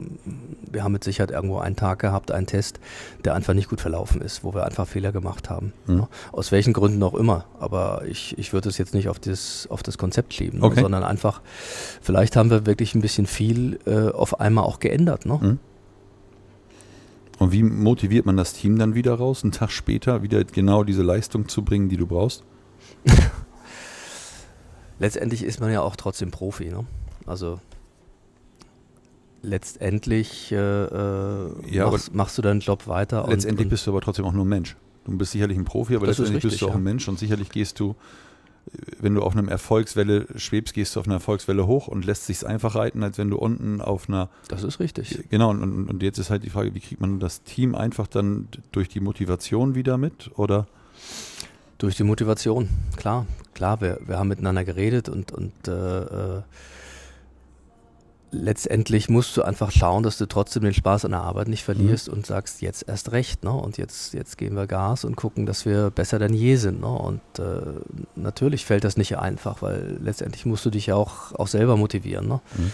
[0.71, 2.79] wir haben mit Sicherheit irgendwo einen Tag gehabt, einen Test,
[3.25, 5.73] der einfach nicht gut verlaufen ist, wo wir einfach Fehler gemacht haben.
[5.85, 5.95] Mhm.
[5.95, 6.07] Ne?
[6.31, 7.45] Aus welchen Gründen auch immer.
[7.59, 10.65] Aber ich, ich würde es jetzt nicht auf das, auf das Konzept schieben, ne?
[10.65, 10.77] okay.
[10.77, 10.81] ne?
[10.81, 11.41] sondern einfach,
[12.01, 15.25] vielleicht haben wir wirklich ein bisschen viel äh, auf einmal auch geändert.
[15.27, 15.39] Ne?
[15.39, 15.59] Mhm.
[17.39, 21.03] Und wie motiviert man das Team dann wieder raus, einen Tag später wieder genau diese
[21.03, 22.43] Leistung zu bringen, die du brauchst?
[24.99, 26.65] letztendlich ist man ja auch trotzdem Profi.
[26.65, 26.85] Ne?
[27.25, 27.59] Also
[29.41, 33.25] letztendlich äh, äh ja, machst, machst, du deinen Job weiter.
[33.29, 34.75] Letztendlich und, und bist du aber trotzdem auch nur ein Mensch.
[35.05, 36.75] Du bist sicherlich ein Profi, aber letztendlich richtig, bist du auch ja.
[36.75, 37.95] ein Mensch und sicherlich gehst du
[38.99, 42.45] wenn du auf einem Erfolgswelle schwebst, gehst du auf einer Erfolgswelle hoch und lässt sich
[42.45, 44.29] einfach reiten, als wenn du unten auf einer.
[44.47, 45.25] Das ist richtig.
[45.29, 48.47] Genau, und, und jetzt ist halt die Frage, wie kriegt man das Team einfach dann
[48.71, 50.31] durch die Motivation wieder mit?
[50.35, 50.67] Oder?
[51.77, 53.25] Durch die Motivation, klar.
[53.53, 56.41] Klar, wir, wir haben miteinander geredet und, und äh, äh
[58.31, 62.07] letztendlich musst du einfach schauen, dass du trotzdem den Spaß an der Arbeit nicht verlierst
[62.07, 62.15] mhm.
[62.15, 63.51] und sagst, jetzt erst recht, ne?
[63.51, 66.81] Und jetzt, jetzt geben wir Gas und gucken, dass wir besser denn je sind.
[66.81, 66.87] Ne?
[66.87, 67.61] Und äh,
[68.15, 72.27] natürlich fällt das nicht einfach, weil letztendlich musst du dich ja auch, auch selber motivieren.
[72.27, 72.39] Ne?
[72.57, 72.71] Mhm.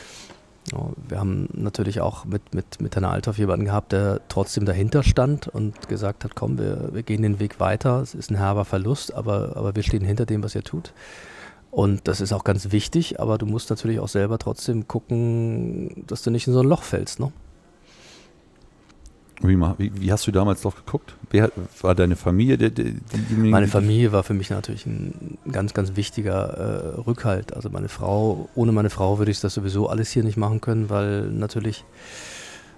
[0.72, 5.04] Ja, wir haben natürlich auch mit, mit, mit Herrn Althoff jemanden gehabt, der trotzdem dahinter
[5.04, 8.02] stand und gesagt hat, komm, wir, wir gehen den Weg weiter.
[8.02, 10.91] Es ist ein herber Verlust, aber, aber wir stehen hinter dem, was ihr tut.
[11.75, 16.21] Und das ist auch ganz wichtig, aber du musst natürlich auch selber trotzdem gucken, dass
[16.21, 17.19] du nicht in so ein Loch fällst.
[17.19, 17.33] Ne?
[19.41, 21.15] Wie, wie, hast du damals drauf geguckt?
[21.31, 22.57] Wer war deine Familie?
[22.57, 27.53] Die, die, die, meine Familie war für mich natürlich ein ganz, ganz wichtiger äh, Rückhalt.
[27.53, 30.89] Also meine Frau, ohne meine Frau würde ich das sowieso alles hier nicht machen können,
[30.89, 31.83] weil natürlich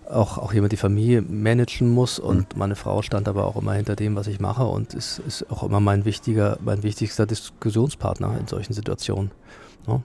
[0.09, 2.59] auch, auch jemand die Familie managen muss und mhm.
[2.59, 5.63] meine Frau stand aber auch immer hinter dem, was ich mache und ist, ist auch
[5.63, 9.31] immer mein wichtiger, mein wichtigster Diskussionspartner in solchen Situationen.
[9.87, 10.01] Ja.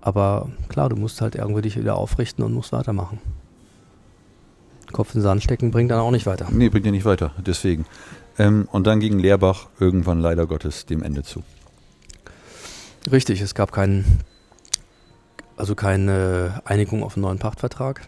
[0.00, 3.18] Aber klar, du musst halt irgendwie dich wieder aufrichten und musst weitermachen.
[4.92, 6.46] Kopf in den Sand stecken bringt dann auch nicht weiter.
[6.50, 7.86] Nee, bringt ja nicht weiter, deswegen.
[8.38, 11.42] Ähm, und dann ging Lehrbach irgendwann leider Gottes dem Ende zu.
[13.10, 14.20] Richtig, es gab keinen,
[15.56, 18.06] also keine Einigung auf einen neuen Pachtvertrag.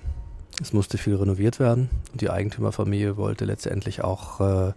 [0.60, 4.72] Es musste viel renoviert werden und die Eigentümerfamilie wollte letztendlich auch äh,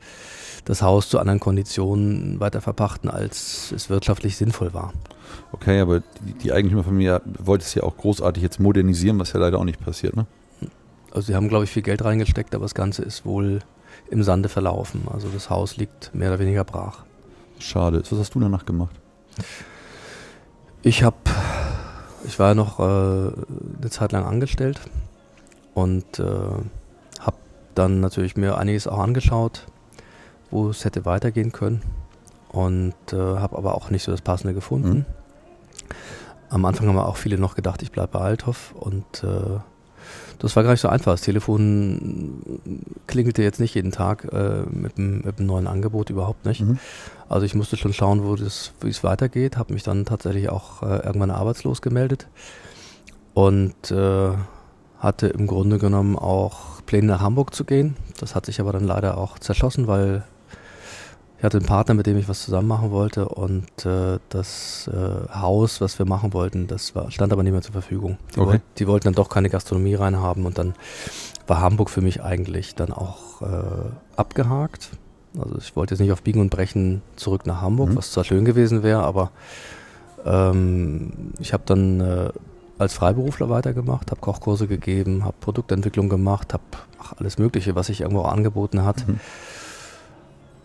[0.65, 4.93] das Haus zu anderen Konditionen weiter verpachten, als es wirtschaftlich sinnvoll war.
[5.53, 9.57] Okay, aber die, die Eigentümerfamilie wollte es ja auch großartig jetzt modernisieren, was ja leider
[9.57, 10.25] auch nicht passiert, ne?
[11.11, 13.61] Also sie haben, glaube ich, viel Geld reingesteckt, aber das Ganze ist wohl
[14.11, 15.07] im Sande verlaufen.
[15.11, 17.03] Also das Haus liegt mehr oder weniger brach.
[17.57, 18.03] Schade.
[18.07, 18.95] Was hast du danach gemacht?
[20.83, 21.17] Ich habe,
[22.27, 24.79] ich war ja noch äh, eine Zeit lang angestellt
[25.79, 27.37] und äh, habe
[27.75, 29.65] dann natürlich mir einiges auch angeschaut,
[30.51, 31.81] wo es hätte weitergehen können
[32.49, 34.89] und äh, habe aber auch nicht so das Passende gefunden.
[34.89, 35.05] Mhm.
[36.49, 39.59] Am Anfang haben auch viele noch gedacht, ich bleibe bei Althoff und äh,
[40.39, 41.13] das war gar nicht so einfach.
[41.13, 42.41] Das Telefon
[43.07, 46.61] klingelte jetzt nicht jeden Tag äh, mit, einem, mit, einem, neuen Angebot, überhaupt nicht.
[46.61, 46.79] Mhm.
[47.27, 50.81] Also ich musste schon schauen, wo das, wie es weitergeht, habe mich dann tatsächlich auch
[50.81, 52.27] äh, irgendwann arbeitslos gemeldet
[53.33, 54.31] und äh,
[54.99, 57.95] hatte im Grunde genommen auch Pläne nach Hamburg zu gehen.
[58.19, 60.23] Das hat sich aber dann leider auch zerschossen, weil
[61.38, 65.33] ich hatte einen Partner, mit dem ich was zusammen machen wollte und äh, das äh,
[65.33, 68.17] Haus, was wir machen wollten, das war, stand aber nicht mehr zur Verfügung.
[68.35, 68.49] Die, okay.
[68.49, 70.73] wollt, die, wollten dann doch keine Gastronomie reinhaben und dann
[71.47, 74.89] war Hamburg für mich eigentlich dann auch äh, abgehakt.
[75.38, 77.95] Also ich wollte jetzt nicht auf Biegen und Brechen zurück nach Hamburg, mhm.
[77.95, 79.31] was zwar schön gewesen wäre, aber
[80.25, 82.29] ähm, ich habe dann äh,
[82.79, 86.63] als Freiberufler weitergemacht, habe Kochkurse gegeben, habe Produktentwicklung gemacht, habe
[87.17, 89.07] alles Mögliche, was sich irgendwo angeboten hat.
[89.07, 89.19] Mhm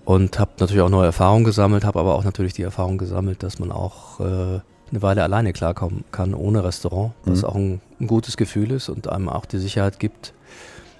[0.04, 3.58] und habe natürlich auch neue Erfahrungen gesammelt, habe aber auch natürlich die Erfahrung gesammelt, dass
[3.58, 7.48] man auch äh, eine Weile alleine klarkommen kann ohne Restaurant, was mhm.
[7.48, 10.34] auch ein, ein, gutes Gefühl ist und einem auch die Sicherheit gibt,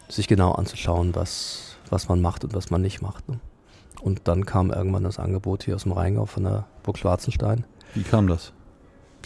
[0.09, 3.29] sich genau anzuschauen, was, was man macht und was man nicht macht.
[3.29, 3.41] Ne?
[4.01, 7.65] Und dann kam irgendwann das Angebot hier aus dem Rheingau von der Burg Schwarzenstein.
[7.95, 8.53] Wie kam das?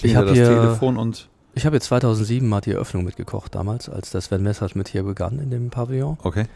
[0.03, 4.11] ich habe das Telefon und ich habe jetzt 2007 mal die Eröffnung mitgekocht damals, als
[4.11, 6.17] das Sven Messert mit hier begann in dem Pavillon.
[6.23, 6.47] Okay.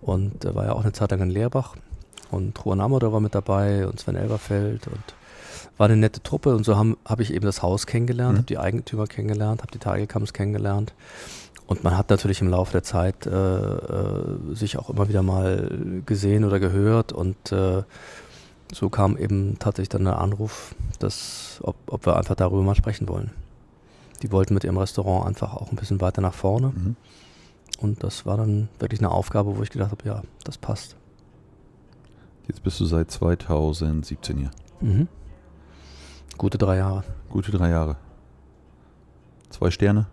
[0.00, 1.74] Und da war ja auch eine Zeit lang in Leerbach
[2.30, 5.02] und Juan Amoder war mit dabei und Sven Elberfeld und
[5.76, 8.38] war eine nette Truppe und so habe hab ich eben das Haus kennengelernt, mhm.
[8.38, 10.92] habe die Eigentümer kennengelernt, habe die Tagelkamps kennengelernt
[11.66, 16.00] und man hat natürlich im Laufe der Zeit äh, äh, sich auch immer wieder mal
[16.06, 17.82] gesehen oder gehört und äh,
[18.72, 23.08] so kam eben tatsächlich dann der Anruf, dass, ob, ob wir einfach darüber mal sprechen
[23.08, 23.30] wollen.
[24.22, 26.68] Die wollten mit ihrem Restaurant einfach auch ein bisschen weiter nach vorne.
[26.68, 26.96] Mhm.
[27.80, 30.96] Und das war dann wirklich eine Aufgabe, wo ich gedacht habe, ja, das passt.
[32.46, 34.50] Jetzt bist du seit 2017 hier.
[34.80, 35.08] Mhm.
[36.38, 37.04] Gute drei Jahre.
[37.30, 37.96] Gute drei Jahre.
[39.50, 40.06] Zwei Sterne.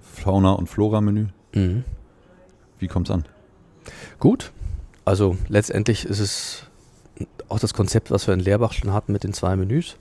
[0.00, 1.28] Fauna- und Flora-Menü.
[1.54, 1.84] Mhm.
[2.78, 3.24] Wie kommt's an?
[4.18, 4.52] Gut.
[5.04, 6.64] Also letztendlich ist es
[7.48, 9.96] auch das Konzept, was wir in Leerbach schon hatten mit den zwei Menüs.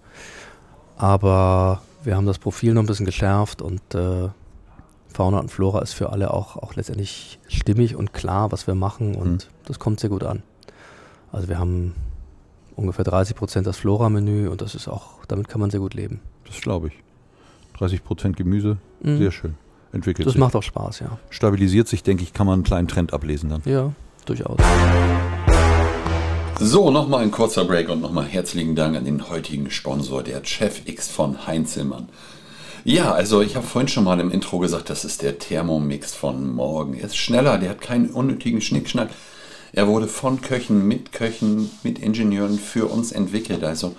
[0.98, 4.30] Aber wir haben das Profil noch ein bisschen geschärft und äh,
[5.14, 9.16] Fauna und Flora ist für alle auch, auch letztendlich stimmig und klar, was wir machen
[9.16, 9.66] und mhm.
[9.66, 10.44] das kommt sehr gut an.
[11.32, 11.96] Also wir haben
[12.76, 16.22] ungefähr 30 Prozent das Flora-Menü und das ist auch, damit kann man sehr gut leben.
[16.46, 16.94] Das glaube ich.
[17.80, 19.18] 30 Prozent Gemüse, mhm.
[19.18, 19.56] sehr schön.
[19.92, 20.40] Entwickelt das sich.
[20.40, 21.18] macht auch Spaß, ja.
[21.30, 23.62] Stabilisiert sich, denke ich, kann man einen kleinen Trend ablesen dann.
[23.66, 23.94] Ja,
[24.26, 24.58] durchaus.
[26.60, 30.82] So, nochmal ein kurzer Break und nochmal herzlichen Dank an den heutigen Sponsor, der Chef
[30.86, 32.10] X von Heinzelmann.
[32.84, 36.52] Ja, also ich habe vorhin schon mal im Intro gesagt, das ist der Thermomix von
[36.56, 36.96] morgen.
[36.96, 39.10] Er ist schneller, der hat keinen unnötigen Schnickschnack.
[39.72, 43.64] Er wurde von Köchen, mit Köchen, mit Ingenieuren für uns entwickelt.
[43.64, 43.96] Also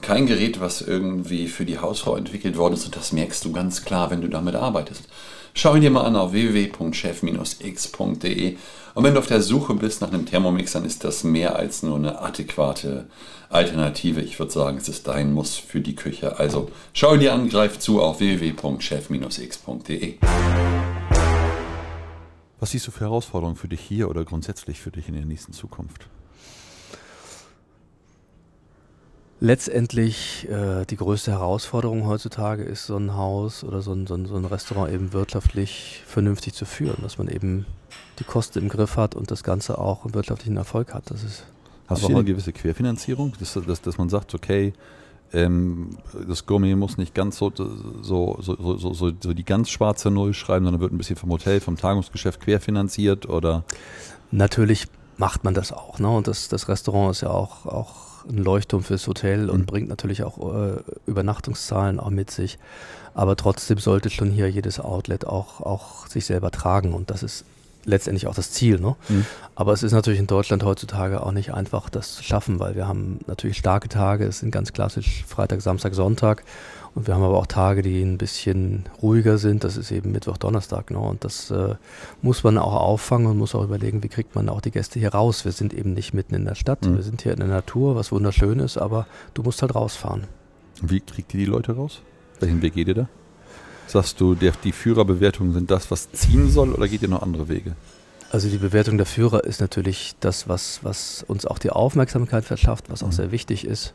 [0.00, 2.86] kein Gerät, was irgendwie für die Hausfrau entwickelt worden ist.
[2.86, 5.02] Und das merkst du ganz klar, wenn du damit arbeitest.
[5.54, 7.26] Schau ihn dir mal an auf www.chef-x.de.
[8.94, 11.82] Und wenn du auf der Suche bist nach einem Thermomix, dann ist das mehr als
[11.82, 13.06] nur eine adäquate
[13.48, 14.20] Alternative.
[14.20, 16.38] Ich würde sagen, es ist dein Muss für die Küche.
[16.38, 18.98] Also schau ihn dir an, greif zu auf www.chef-x.de.
[22.60, 25.52] Was siehst du für Herausforderungen für dich hier oder grundsätzlich für dich in der nächsten
[25.52, 26.08] Zukunft?
[29.40, 34.26] Letztendlich äh, die größte Herausforderung heutzutage ist, so ein Haus oder so ein, so, ein,
[34.26, 37.64] so ein Restaurant eben wirtschaftlich vernünftig zu führen, dass man eben
[38.18, 41.10] die Kosten im Griff hat und das Ganze auch einen wirtschaftlichen Erfolg hat.
[41.10, 41.44] Das ist
[41.86, 44.74] Hast du hier eine gewisse Querfinanzierung, dass, dass, dass man sagt, okay,
[45.32, 50.34] ähm, das Gourmet muss nicht ganz so, so, so, so, so, die ganz schwarze Null
[50.34, 53.64] schreiben, sondern wird ein bisschen vom Hotel, vom Tagungsgeschäft querfinanziert oder?
[54.30, 55.98] Natürlich macht man das auch.
[55.98, 56.10] Ne?
[56.10, 59.66] Und das, das Restaurant ist ja auch, auch ein Leuchtturm fürs Hotel und mhm.
[59.66, 62.58] bringt natürlich auch äh, Übernachtungszahlen auch mit sich.
[63.14, 66.94] Aber trotzdem sollte schon hier jedes Outlet auch, auch sich selber tragen.
[66.94, 67.44] Und das ist
[67.84, 68.78] letztendlich auch das Ziel.
[68.78, 68.94] Ne?
[69.08, 69.26] Mhm.
[69.54, 72.86] Aber es ist natürlich in Deutschland heutzutage auch nicht einfach, das zu schaffen, weil wir
[72.86, 74.24] haben natürlich starke Tage.
[74.24, 76.44] Es sind ganz klassisch Freitag, Samstag, Sonntag.
[76.98, 79.62] Und wir haben aber auch Tage, die ein bisschen ruhiger sind.
[79.62, 80.90] Das ist eben Mittwoch, Donnerstag.
[80.90, 80.98] Ne?
[80.98, 81.76] Und das äh,
[82.22, 85.14] muss man auch auffangen und muss auch überlegen, wie kriegt man auch die Gäste hier
[85.14, 85.44] raus.
[85.44, 86.84] Wir sind eben nicht mitten in der Stadt.
[86.84, 86.96] Mhm.
[86.96, 90.24] Wir sind hier in der Natur, was wunderschön ist, aber du musst halt rausfahren.
[90.82, 92.02] Wie kriegt ihr die Leute raus?
[92.40, 93.08] Welchen Weg geht ihr da?
[93.86, 97.48] Sagst du, der, die Führerbewertungen sind das, was ziehen soll, oder geht ihr noch andere
[97.48, 97.76] Wege?
[98.32, 102.90] Also die Bewertung der Führer ist natürlich das, was, was uns auch die Aufmerksamkeit verschafft,
[102.90, 103.12] was auch mhm.
[103.12, 103.94] sehr wichtig ist.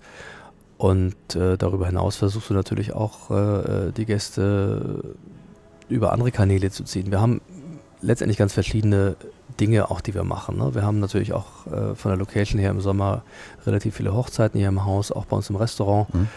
[0.77, 5.15] Und äh, darüber hinaus versuchst du natürlich auch äh, die Gäste
[5.89, 7.11] über andere Kanäle zu ziehen.
[7.11, 7.41] Wir haben
[8.01, 9.15] letztendlich ganz verschiedene
[9.59, 10.57] Dinge auch, die wir machen.
[10.57, 10.73] Ne?
[10.73, 13.23] Wir haben natürlich auch äh, von der Location her im Sommer
[13.65, 16.13] relativ viele Hochzeiten hier im Haus, auch bei uns im Restaurant.
[16.13, 16.27] Mhm.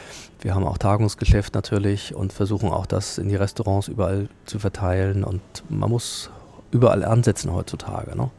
[0.40, 5.24] Wir haben auch Tagungsgeschäft natürlich und versuchen auch das in die Restaurants überall zu verteilen.
[5.24, 6.30] Und man muss
[6.70, 8.16] überall ansetzen heutzutage.
[8.16, 8.30] Ne?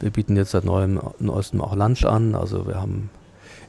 [0.00, 2.34] Wir bieten jetzt seit neuem, neuestem auch Lunch an.
[2.34, 3.10] Also wir haben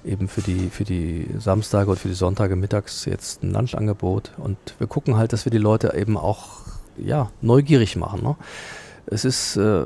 [0.05, 4.31] eben für die, für die Samstage und für die Sonntage mittags jetzt ein Lunchangebot.
[4.37, 6.61] Und wir gucken halt, dass wir die Leute eben auch
[6.97, 8.23] ja, neugierig machen.
[8.23, 8.35] Ne?
[9.05, 9.85] Es ist, äh,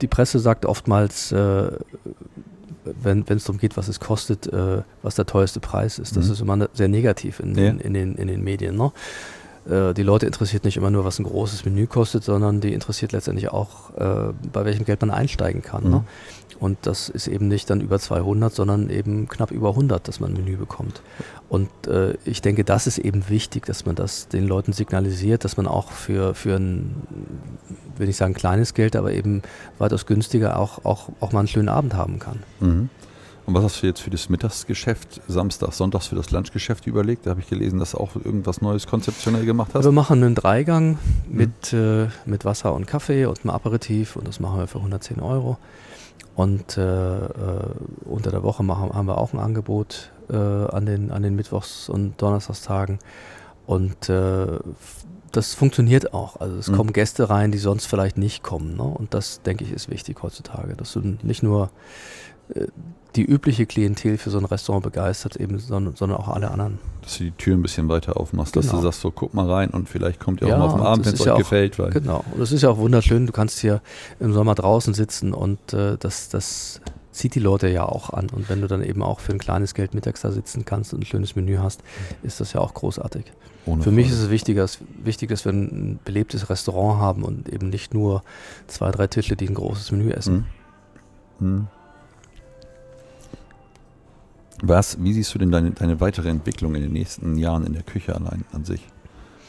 [0.00, 1.70] die Presse sagt oftmals, äh,
[2.84, 6.16] wenn es darum geht, was es kostet, äh, was der teuerste Preis ist.
[6.16, 6.32] Das mhm.
[6.32, 7.68] ist immer ne, sehr negativ in, ja.
[7.68, 8.76] in, in, den, in den Medien.
[8.76, 8.92] Ne?
[9.68, 13.12] Äh, die Leute interessiert nicht immer nur, was ein großes Menü kostet, sondern die interessiert
[13.12, 15.84] letztendlich auch, äh, bei welchem Geld man einsteigen kann.
[15.84, 15.88] Ne?
[15.88, 15.94] Mhm.
[15.94, 16.04] Ne?
[16.60, 20.30] Und das ist eben nicht dann über 200, sondern eben knapp über 100, dass man
[20.30, 21.02] ein Menü bekommt.
[21.48, 25.56] Und äh, ich denke, das ist eben wichtig, dass man das den Leuten signalisiert, dass
[25.56, 26.94] man auch für, für ein,
[27.96, 29.42] will ich sagen, kleines Geld, aber eben
[29.78, 32.42] weitaus günstiger auch, auch, auch mal einen schönen Abend haben kann.
[32.60, 32.88] Mhm.
[33.46, 37.26] Und was hast du jetzt für das Mittagsgeschäft, Samstag, Sonntags für das Lunchgeschäft überlegt?
[37.26, 39.84] Da habe ich gelesen, dass du auch irgendwas Neues konzeptionell gemacht hast.
[39.84, 41.36] Wir machen einen Dreigang mhm.
[41.36, 45.20] mit, äh, mit Wasser und Kaffee und einem Aperitif und das machen wir für 110
[45.20, 45.58] Euro.
[46.36, 47.28] Und äh, äh,
[48.06, 51.88] unter der Woche machen, haben wir auch ein Angebot äh, an, den, an den Mittwochs-
[51.88, 52.98] und Donnerstagstagen.
[53.66, 54.46] Und äh,
[55.32, 56.40] das funktioniert auch.
[56.40, 56.76] Also es mhm.
[56.76, 58.76] kommen Gäste rein, die sonst vielleicht nicht kommen.
[58.76, 58.82] Ne?
[58.82, 61.70] Und das, denke ich, ist wichtig heutzutage, dass du nicht nur
[63.16, 66.78] die übliche Klientel für so ein Restaurant begeistert, eben, sondern, sondern auch alle anderen.
[67.02, 68.62] Dass du die Tür ein bisschen weiter aufmachst, genau.
[68.62, 68.90] dass du genau.
[68.90, 71.06] sagst, so guck mal rein und vielleicht kommt ihr ja, auch mal auf den Abend,
[71.06, 71.78] wenn es euch ja gefällt.
[71.78, 73.82] Weil genau, und das ist ja auch wunderschön, du kannst hier
[74.18, 76.80] im Sommer draußen sitzen und äh, das, das
[77.12, 78.28] zieht die Leute ja auch an.
[78.30, 81.02] Und wenn du dann eben auch für ein kleines Geld mittags da sitzen kannst und
[81.02, 81.82] ein schönes Menü hast,
[82.24, 83.26] ist das ja auch großartig.
[83.66, 83.96] Ohne für Frage.
[83.96, 87.94] mich ist es wichtig dass, wichtig, dass wir ein belebtes Restaurant haben und eben nicht
[87.94, 88.24] nur
[88.66, 90.46] zwei, drei Tische, die ein großes Menü essen.
[91.38, 91.48] Mhm.
[91.48, 91.66] Mhm.
[94.66, 97.82] Was, wie siehst du denn deine, deine weitere Entwicklung in den nächsten Jahren in der
[97.82, 98.80] Küche allein an sich?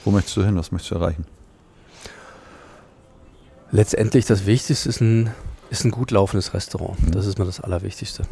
[0.04, 0.58] Wo möchtest du hin?
[0.58, 1.25] Was möchtest du erreichen?
[3.71, 5.32] Letztendlich das Wichtigste ist ein,
[5.69, 7.01] ist ein gut laufendes Restaurant.
[7.01, 7.12] Mhm.
[7.12, 8.23] Das ist mir das Allerwichtigste.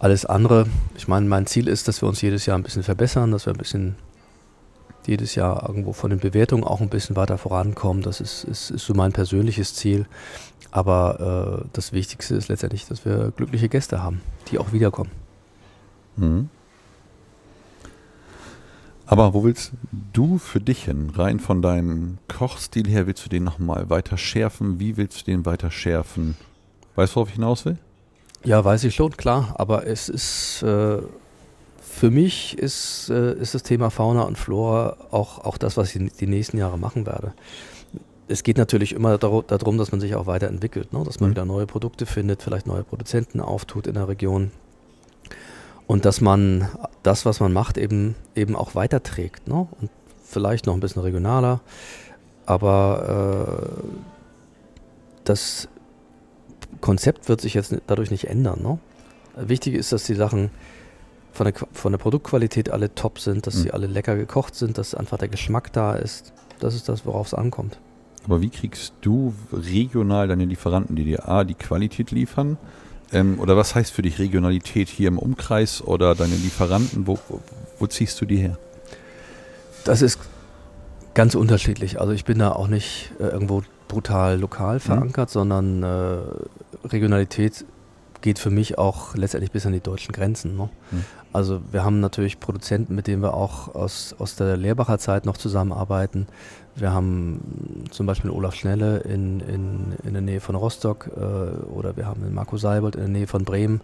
[0.00, 3.30] Alles andere, ich meine, mein Ziel ist, dass wir uns jedes Jahr ein bisschen verbessern,
[3.30, 3.94] dass wir ein bisschen
[5.06, 8.02] jedes Jahr irgendwo von den Bewertungen auch ein bisschen weiter vorankommen.
[8.02, 10.06] Das ist, ist, ist so mein persönliches Ziel.
[10.72, 14.20] Aber äh, das Wichtigste ist letztendlich, dass wir glückliche Gäste haben,
[14.50, 15.10] die auch wiederkommen.
[16.18, 16.48] Mhm.
[19.06, 19.72] Aber wo willst
[20.12, 21.10] du für dich hin?
[21.16, 24.80] Rein von deinem Kochstil her, willst du den nochmal weiter schärfen?
[24.80, 26.36] Wie willst du den weiter schärfen?
[26.94, 27.78] Weißt du, worauf ich hinaus will?
[28.44, 29.54] Ja, weiß ich schon, klar.
[29.56, 30.98] Aber es ist, äh,
[31.80, 36.12] für mich ist, äh, ist das Thema Fauna und Flora auch, auch das, was ich
[36.12, 37.32] die nächsten Jahre machen werde.
[38.28, 41.02] Es geht natürlich immer darum, dass man sich auch weiterentwickelt, ne?
[41.02, 41.32] dass man mhm.
[41.32, 44.50] wieder neue Produkte findet, vielleicht neue Produzenten auftut in der Region
[45.88, 46.68] und dass man
[47.02, 49.48] das, was man macht, eben, eben auch weiterträgt.
[49.48, 49.66] Ne?
[49.80, 49.90] Und
[50.22, 51.60] vielleicht noch ein bisschen regionaler,
[52.46, 53.82] aber äh,
[55.24, 55.68] das
[56.80, 58.62] Konzept wird sich jetzt dadurch nicht ändern.
[58.62, 58.78] Ne?
[59.36, 60.50] Wichtig ist, dass die Sachen
[61.32, 63.62] von der, von der Produktqualität alle top sind, dass mhm.
[63.62, 66.34] sie alle lecker gekocht sind, dass einfach der Geschmack da ist.
[66.60, 67.78] Das ist das, worauf es ankommt.
[68.24, 72.58] Aber wie kriegst du regional deine Lieferanten, die dir A, die Qualität liefern
[73.12, 77.06] ähm, oder was heißt für dich Regionalität hier im Umkreis oder deine Lieferanten?
[77.06, 77.40] Wo, wo,
[77.78, 78.58] wo ziehst du die her?
[79.84, 80.18] Das ist
[81.14, 82.00] ganz unterschiedlich.
[82.00, 84.80] Also ich bin da auch nicht äh, irgendwo brutal lokal mhm.
[84.80, 85.32] verankert, mhm.
[85.32, 87.64] sondern äh, Regionalität
[88.20, 90.56] geht für mich auch letztendlich bis an die deutschen Grenzen.
[90.56, 90.68] Ne?
[90.90, 91.04] Mhm.
[91.32, 95.36] Also wir haben natürlich Produzenten, mit denen wir auch aus, aus der Lehrbacher Zeit noch
[95.36, 96.26] zusammenarbeiten.
[96.74, 101.20] Wir haben zum Beispiel Olaf Schnelle in, in, in der Nähe von Rostock äh,
[101.70, 103.80] oder wir haben Marco Seibold in der Nähe von Bremen,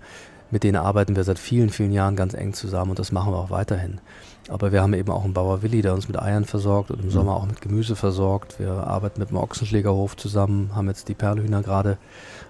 [0.50, 3.38] mit denen arbeiten wir seit vielen, vielen Jahren ganz eng zusammen und das machen wir
[3.38, 4.00] auch weiterhin.
[4.48, 7.11] Aber wir haben eben auch einen Bauer Willi, der uns mit Eiern versorgt und im
[7.11, 8.61] Sommer auch mit Gemüse versorgt.
[8.61, 11.98] Wir arbeiten mit dem Ochsenschlägerhof zusammen, haben jetzt die Perlhühner gerade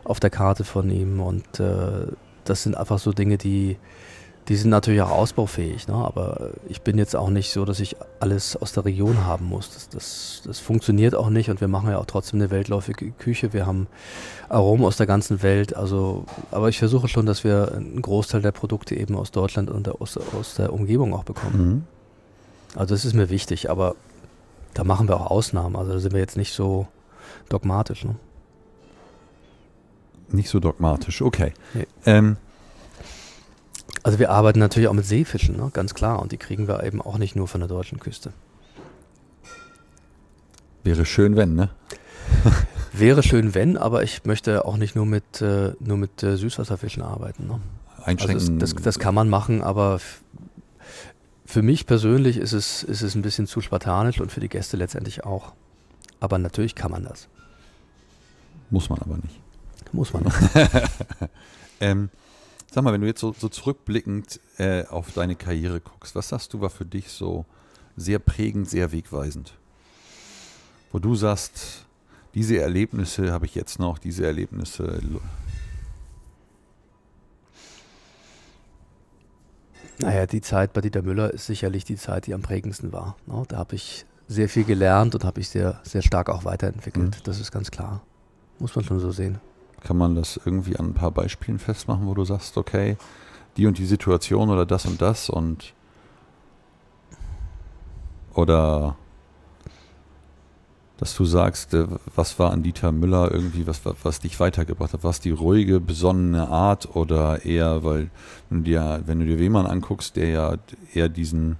[0.05, 2.09] auf der Karte von ihm und äh,
[2.45, 3.79] das sind einfach so Dinge, die,
[4.49, 5.95] die sind natürlich auch ausbaufähig, ne?
[5.95, 9.71] aber ich bin jetzt auch nicht so, dass ich alles aus der Region haben muss.
[9.73, 13.55] Das, das, das funktioniert auch nicht und wir machen ja auch trotzdem eine weltläufige Küche.
[13.55, 13.87] Wir haben
[14.51, 18.53] Aromen aus der ganzen Welt, also, aber ich versuche schon, dass wir einen Großteil der
[18.53, 21.57] Produkte eben aus Deutschland und der, aus, aus der Umgebung auch bekommen.
[21.57, 21.85] Mhm.
[22.79, 23.95] Also das ist mir wichtig, aber
[24.75, 25.77] da machen wir auch Ausnahmen.
[25.77, 26.87] Also da sind wir jetzt nicht so
[27.49, 28.05] dogmatisch.
[28.05, 28.17] Ne?
[30.29, 31.55] Nicht so dogmatisch, okay.
[31.73, 31.87] Nee.
[32.05, 32.37] Ähm,
[34.05, 35.71] Also wir arbeiten natürlich auch mit Seefischen, ne?
[35.73, 36.21] ganz klar.
[36.21, 38.35] Und die kriegen wir eben auch nicht nur von der deutschen Küste.
[40.85, 41.71] wäre schön, wenn, ne?
[42.93, 47.03] Wäre schön, wenn, aber ich möchte auch nicht nur mit, äh, nur mit äh, Süßwasserfischen
[47.03, 47.49] arbeiten.
[47.49, 47.61] Ne?
[47.97, 48.59] Also Einschränken.
[48.61, 49.99] das, das, kann man machen, aber
[51.45, 54.77] für mich persönlich ist es, ist es ein bisschen zu spartanisch und für die Gäste
[54.77, 55.55] letztendlich auch.
[56.21, 57.29] Aber natürlich kann man das.
[58.71, 59.41] muss man aber nicht.
[59.93, 60.23] Muss man.
[60.25, 60.35] Nicht.
[61.81, 62.11] Ähm,
[62.75, 66.53] sag mal, wenn du jetzt so, so zurückblickend äh, auf deine Karriere guckst, was sagst
[66.53, 67.47] du war für dich so
[67.97, 69.55] sehr prägend, sehr wegweisend?
[70.91, 71.87] Wo du sagst,
[72.35, 75.01] diese Erlebnisse habe ich jetzt noch, diese Erlebnisse.
[79.99, 83.17] Naja, die Zeit bei Dieter Müller ist sicherlich die Zeit, die am prägendsten war.
[83.27, 83.45] Ne?
[83.47, 87.19] Da habe ich sehr viel gelernt und habe ich sehr, sehr stark auch weiterentwickelt.
[87.19, 87.23] Mhm.
[87.23, 88.03] Das ist ganz klar.
[88.59, 89.39] Muss man schon so sehen.
[89.85, 92.97] Kann man das irgendwie an ein paar Beispielen festmachen, wo du sagst, okay,
[93.57, 95.75] die und die Situation oder das und das und
[98.35, 98.97] oder
[100.97, 105.05] dass du sagst, äh, was war an Dieter Müller irgendwie, was, was, dich weitergebracht hat?
[105.05, 108.11] Was die ruhige, besonnene Art oder eher, weil
[108.49, 110.55] wenn du dir, wenn du dir Wehmann anguckst, der ja
[110.95, 111.57] eher diesen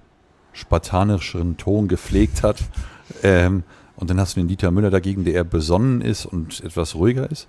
[0.53, 2.57] spartanischeren Ton gepflegt hat,
[3.23, 3.63] ähm,
[3.97, 7.29] und dann hast du den Dieter Müller dagegen, der eher besonnen ist und etwas ruhiger
[7.29, 7.47] ist?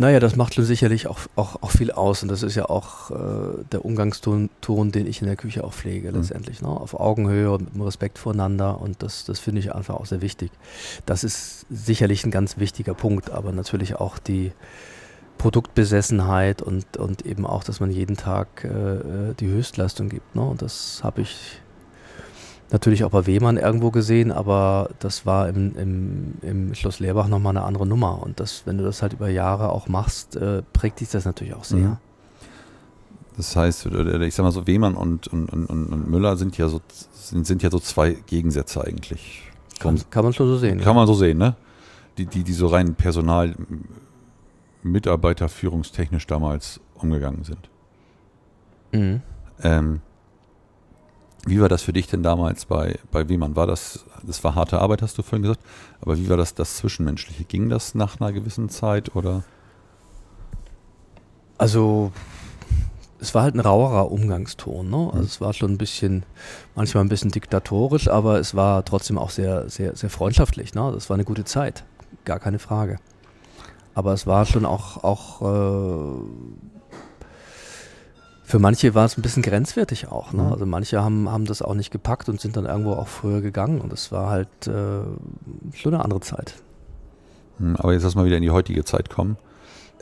[0.00, 3.64] Naja, das macht sicherlich auch, auch, auch viel aus und das ist ja auch äh,
[3.72, 6.16] der Umgangston, Ton, den ich in der Küche auch pflege Mhm.
[6.18, 6.62] letztendlich.
[6.62, 6.68] Ne?
[6.68, 10.22] Auf Augenhöhe und mit dem Respekt voreinander und das, das finde ich einfach auch sehr
[10.22, 10.52] wichtig.
[11.04, 14.52] Das ist sicherlich ein ganz wichtiger Punkt, aber natürlich auch die
[15.36, 20.36] Produktbesessenheit und, und eben auch, dass man jeden Tag äh, äh, die Höchstleistung gibt.
[20.36, 20.42] Ne?
[20.42, 21.60] Und das habe ich
[22.70, 27.56] natürlich auch bei Wehmann irgendwo gesehen, aber das war im, im, im Schloss Leerbach nochmal
[27.56, 28.22] eine andere Nummer.
[28.22, 31.54] Und das, wenn du das halt über Jahre auch machst, äh, prägt dich das natürlich
[31.54, 31.78] auch sehr.
[31.78, 31.96] Mhm.
[33.36, 36.80] Das heißt, ich sag mal so, Wehmann und, und, und, und Müller sind ja so
[37.12, 39.42] sind, sind ja so zwei Gegensätze eigentlich.
[39.78, 40.80] Kann, kann man schon so sehen.
[40.80, 41.54] Kann man so sehen, ne?
[42.16, 43.54] Die, die, die so rein Personal,
[44.82, 47.70] Mitarbeiter, führungstechnisch damals umgegangen sind.
[48.92, 48.98] ja.
[48.98, 49.22] Mhm.
[49.60, 50.00] Ähm,
[51.48, 53.56] wie war das für dich denn damals bei, bei Wehmann?
[53.56, 55.60] War das, das war harte Arbeit, hast du vorhin gesagt,
[56.00, 57.44] aber wie war das, das Zwischenmenschliche?
[57.44, 59.44] Ging das nach einer gewissen Zeit oder?
[61.56, 62.12] Also
[63.20, 64.88] es war halt ein rauerer Umgangston.
[64.88, 65.10] Ne?
[65.12, 66.24] Also es war schon ein bisschen,
[66.74, 70.74] manchmal ein bisschen diktatorisch, aber es war trotzdem auch sehr, sehr, sehr freundschaftlich.
[70.74, 70.90] Ne?
[70.92, 71.84] Das war eine gute Zeit,
[72.24, 72.98] gar keine Frage.
[73.94, 76.22] Aber es war schon auch, auch äh,
[78.48, 80.32] für manche war es ein bisschen grenzwertig auch.
[80.32, 80.42] Ne?
[80.42, 80.52] Mhm.
[80.52, 83.80] Also manche haben, haben das auch nicht gepackt und sind dann irgendwo auch früher gegangen.
[83.82, 85.02] Und es war halt äh,
[85.76, 86.54] schon eine andere Zeit.
[87.58, 89.36] Hm, Aber jetzt lass mal wieder in die heutige Zeit kommen.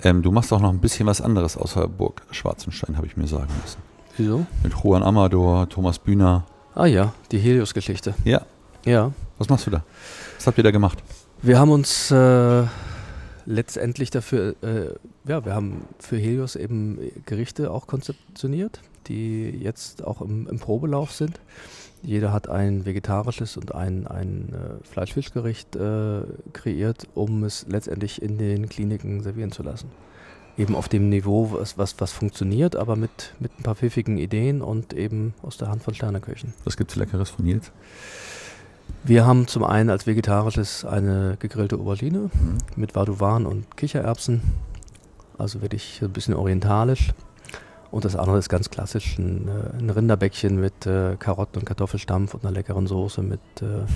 [0.03, 3.27] Ähm, du machst auch noch ein bisschen was anderes außer Burg Schwarzenstein, habe ich mir
[3.27, 3.79] sagen lassen.
[4.17, 4.47] Wieso?
[4.63, 6.45] Mit Juan Amador, Thomas Bühner.
[6.75, 8.15] Ah ja, die Helios-Geschichte.
[8.25, 8.43] Ja,
[8.85, 9.11] Ja.
[9.39, 9.83] was machst du da?
[10.37, 11.03] Was habt ihr da gemacht?
[11.43, 12.63] Wir haben uns äh,
[13.47, 14.95] letztendlich dafür, äh,
[15.29, 21.13] ja, wir haben für Helios eben Gerichte auch konzeptioniert, die jetzt auch im, im Probelauf
[21.13, 21.41] sind.
[22.03, 28.39] Jeder hat ein vegetarisches und ein, ein äh, Fleischfischgericht äh, kreiert, um es letztendlich in
[28.39, 29.91] den Kliniken servieren zu lassen.
[30.59, 34.63] Eben auf dem Niveau, was, was, was funktioniert, aber mit, mit ein paar pfiffigen Ideen
[34.63, 36.55] und eben aus der Hand von Sterneköchen.
[36.65, 37.73] Was gibt's Leckeres von Nils?
[39.05, 42.59] Wir haben zum einen als vegetarisches eine gegrillte Aubergine Mhm.
[42.75, 44.41] mit Vaduvan und Kichererbsen.
[45.39, 47.13] Also wirklich ein bisschen orientalisch.
[47.93, 52.35] Und das andere ist ganz klassisch, ein, äh, ein Rinderbäckchen mit äh, Karotten und Kartoffelstampf
[52.35, 53.87] und einer leckeren Soße mit, äh,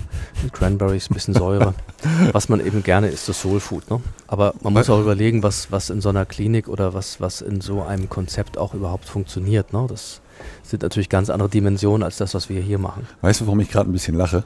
[0.41, 1.73] mit Cranberries, ein bisschen Säure.
[2.31, 3.91] was man eben gerne isst, das Soul Food.
[3.91, 3.99] Ne?
[4.27, 7.59] Aber man muss auch überlegen, was, was in so einer Klinik oder was, was in
[7.59, 9.73] so einem Konzept auch überhaupt funktioniert.
[9.73, 9.85] Ne?
[9.89, 10.21] Das
[10.63, 13.07] sind natürlich ganz andere Dimensionen als das, was wir hier machen.
[13.21, 14.45] Weißt du, warum ich gerade ein bisschen lache?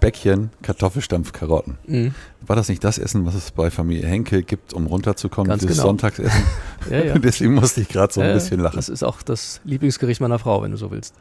[0.00, 1.78] Bäckchen, Kartoffelstampf, Karotten.
[1.86, 2.14] Mhm.
[2.46, 5.48] War das nicht das Essen, was es bei Familie Henkel gibt, um runterzukommen?
[5.48, 5.88] Ganz Dieses genau.
[5.88, 6.42] Sonntagsessen?
[6.90, 7.18] Ja, ja.
[7.18, 8.76] Deswegen musste ich gerade so ein bisschen lachen.
[8.76, 11.14] Das ist auch das Lieblingsgericht meiner Frau, wenn du so willst.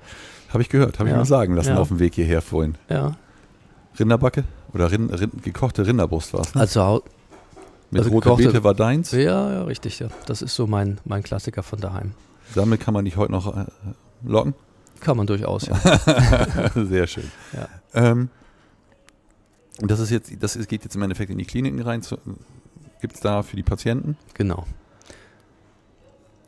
[0.50, 2.76] Habe ich gehört, habe ich mir sagen lassen auf dem Weg hierher vorhin.
[2.90, 3.14] Ja.
[4.00, 4.44] Rinderbacke?
[4.74, 6.54] Oder Rind, Rind, gekochte Rinderbrust war es.
[6.54, 6.62] Ne?
[6.62, 7.04] Also,
[7.90, 9.12] Mit also roter gekochte- Beete war deins.
[9.12, 9.20] ja,
[9.54, 10.10] ja, richtig, ja.
[10.28, 12.12] Das ist so mein, mein Klassiker von daheim.
[12.54, 13.66] Damit kann man dich heute noch äh,
[14.24, 14.54] locken.
[15.06, 15.76] Kann man durchaus, ja.
[16.86, 17.30] Sehr schön.
[17.54, 17.68] Ja.
[17.94, 18.30] Ähm,
[19.78, 22.02] das ist jetzt, das ist, geht jetzt im Endeffekt in die Kliniken rein.
[23.02, 24.18] Gibt es da für die Patienten?
[24.34, 24.66] Genau.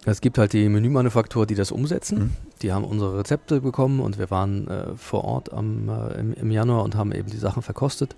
[0.06, 2.18] Es gibt halt die Menümanufaktur, die das umsetzen.
[2.18, 2.32] Mhm.
[2.64, 6.50] Die haben unsere Rezepte bekommen und wir waren äh, vor Ort am, äh, im, im
[6.50, 8.16] Januar und haben eben die Sachen verkostet,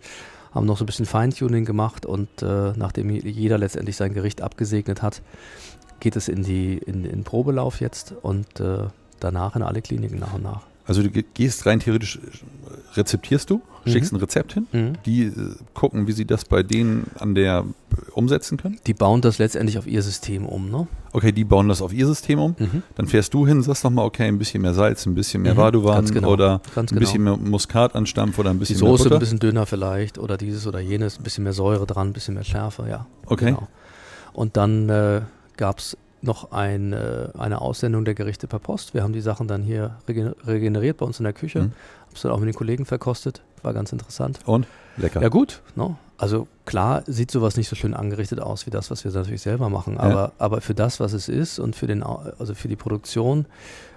[0.53, 5.01] haben noch so ein bisschen Feintuning gemacht und äh, nachdem jeder letztendlich sein Gericht abgesegnet
[5.01, 5.21] hat,
[5.99, 8.87] geht es in die in, in Probelauf jetzt und äh,
[9.19, 10.61] danach in alle Kliniken nach und nach.
[10.85, 12.17] Also du ge- gehst rein theoretisch,
[12.95, 13.91] rezeptierst du, Mhm.
[13.91, 14.93] schickst ein Rezept hin, Mhm.
[15.05, 15.33] die äh,
[15.75, 17.59] gucken, wie sie das bei denen an der
[17.91, 18.79] äh, umsetzen können.
[18.87, 20.87] Die bauen das letztendlich auf ihr System um, ne?
[21.11, 22.55] Okay, die bauen das auf ihr System um.
[22.57, 22.81] Mhm.
[22.95, 25.57] Dann fährst du hin, sagst nochmal, okay, ein bisschen mehr Salz, ein bisschen mehr Mhm,
[25.57, 26.99] Vaduvan genau, oder ganz ein genau.
[26.99, 29.19] bisschen mehr Muskat an Stampf oder ein Die bisschen Soße mehr ein Butter.
[29.19, 32.43] bisschen dünner vielleicht oder dieses oder jenes, ein bisschen mehr Säure dran, ein bisschen mehr
[32.43, 33.05] Schärfe, ja.
[33.27, 33.45] Okay.
[33.51, 33.67] Genau.
[34.33, 35.21] Und dann äh,
[35.57, 38.93] gab es noch ein, äh, eine Aussendung der Gerichte per Post.
[38.93, 41.63] Wir haben die Sachen dann hier regen regeneriert bei uns in der Küche.
[41.63, 41.71] Mhm.
[42.09, 43.41] Hab's dann auch mit den Kollegen verkostet.
[43.61, 44.39] War ganz interessant.
[44.45, 44.67] Und?
[44.97, 45.21] Lecker.
[45.21, 45.95] Ja gut, ne?
[46.19, 49.69] also klar sieht sowas nicht so schön angerichtet aus wie das, was wir natürlich selber
[49.69, 53.45] machen, aber, aber für das, was es ist und für, den, also für die Produktion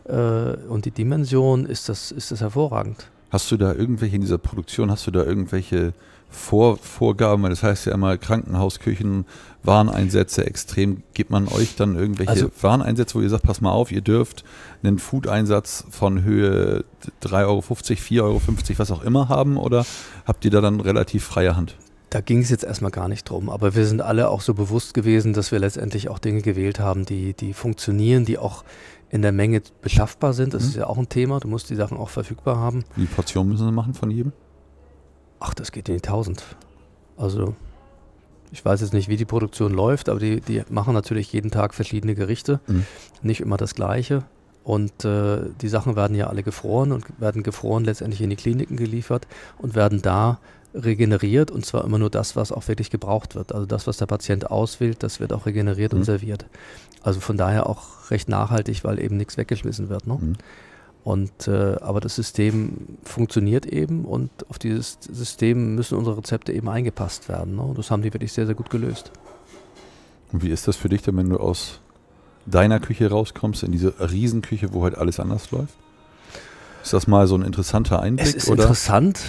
[0.04, 3.08] äh, und die Dimension ist das, ist das hervorragend.
[3.30, 5.94] Hast du da irgendwelche in dieser Produktion, hast du da irgendwelche
[6.32, 7.42] Vor Vorgaben?
[7.44, 9.26] Weil das heißt ja immer Krankenhausküchen,
[9.62, 11.02] Wareneinsätze extrem.
[11.14, 14.42] Gibt man euch dann irgendwelche Also- Wareneinsätze, wo ihr sagt, pass mal auf, ihr dürft
[14.82, 16.84] einen Food-Einsatz von Höhe
[17.22, 19.56] 3,50 Euro, 4,50 Euro, was auch immer haben?
[19.56, 19.86] Oder
[20.26, 21.76] habt ihr da dann relativ freie Hand?
[22.10, 24.92] Da ging es jetzt erstmal gar nicht drum, aber wir sind alle auch so bewusst
[24.92, 28.64] gewesen, dass wir letztendlich auch Dinge gewählt haben, die, die funktionieren, die auch
[29.08, 30.52] in der Menge beschaffbar sind.
[30.52, 30.68] Das Mhm.
[30.68, 31.38] ist ja auch ein Thema.
[31.40, 32.84] Du musst die Sachen auch verfügbar haben.
[32.96, 34.32] Wie Portionen müssen sie machen von jedem?
[35.44, 36.44] Ach, das geht in die Tausend.
[37.16, 37.54] Also,
[38.52, 41.74] ich weiß jetzt nicht, wie die Produktion läuft, aber die, die machen natürlich jeden Tag
[41.74, 42.60] verschiedene Gerichte.
[42.66, 42.86] Mhm.
[43.22, 44.22] Nicht immer das Gleiche.
[44.64, 48.76] Und äh, die Sachen werden ja alle gefroren und werden gefroren letztendlich in die Kliniken
[48.76, 49.26] geliefert
[49.58, 50.38] und werden da
[50.74, 53.52] regeneriert und zwar immer nur das, was auch wirklich gebraucht wird.
[53.52, 55.98] Also das, was der Patient auswählt, das wird auch regeneriert Mhm.
[55.98, 56.46] und serviert.
[57.02, 60.06] Also von daher auch recht nachhaltig, weil eben nichts weggeschmissen wird.
[60.06, 60.18] Ne?
[60.20, 60.36] Mhm.
[61.04, 66.68] Und äh, aber das System funktioniert eben und auf dieses System müssen unsere Rezepte eben
[66.68, 67.56] eingepasst werden.
[67.56, 67.62] Ne?
[67.62, 69.10] Und das haben die wirklich sehr, sehr gut gelöst.
[70.32, 71.80] Und wie ist das für dich denn, wenn du aus
[72.46, 75.74] deiner Küche rauskommst, in diese Riesenküche, wo halt alles anders läuft?
[76.84, 78.28] Ist das mal so ein interessanter Einblick?
[78.28, 78.62] Es ist oder?
[78.62, 79.20] interessant,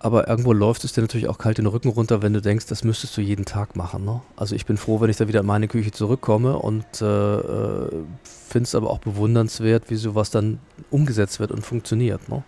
[0.00, 2.84] aber irgendwo läuft es dir natürlich auch kalt den Rücken runter, wenn du denkst, das
[2.84, 4.04] müsstest du jeden Tag machen.
[4.04, 4.22] Ne?
[4.34, 7.90] Also ich bin froh, wenn ich da wieder in meine Küche zurückkomme und äh, äh,
[8.24, 10.58] finde es aber auch bewundernswert, wie sowas dann
[10.90, 12.28] umgesetzt wird und funktioniert.
[12.30, 12.42] Ne?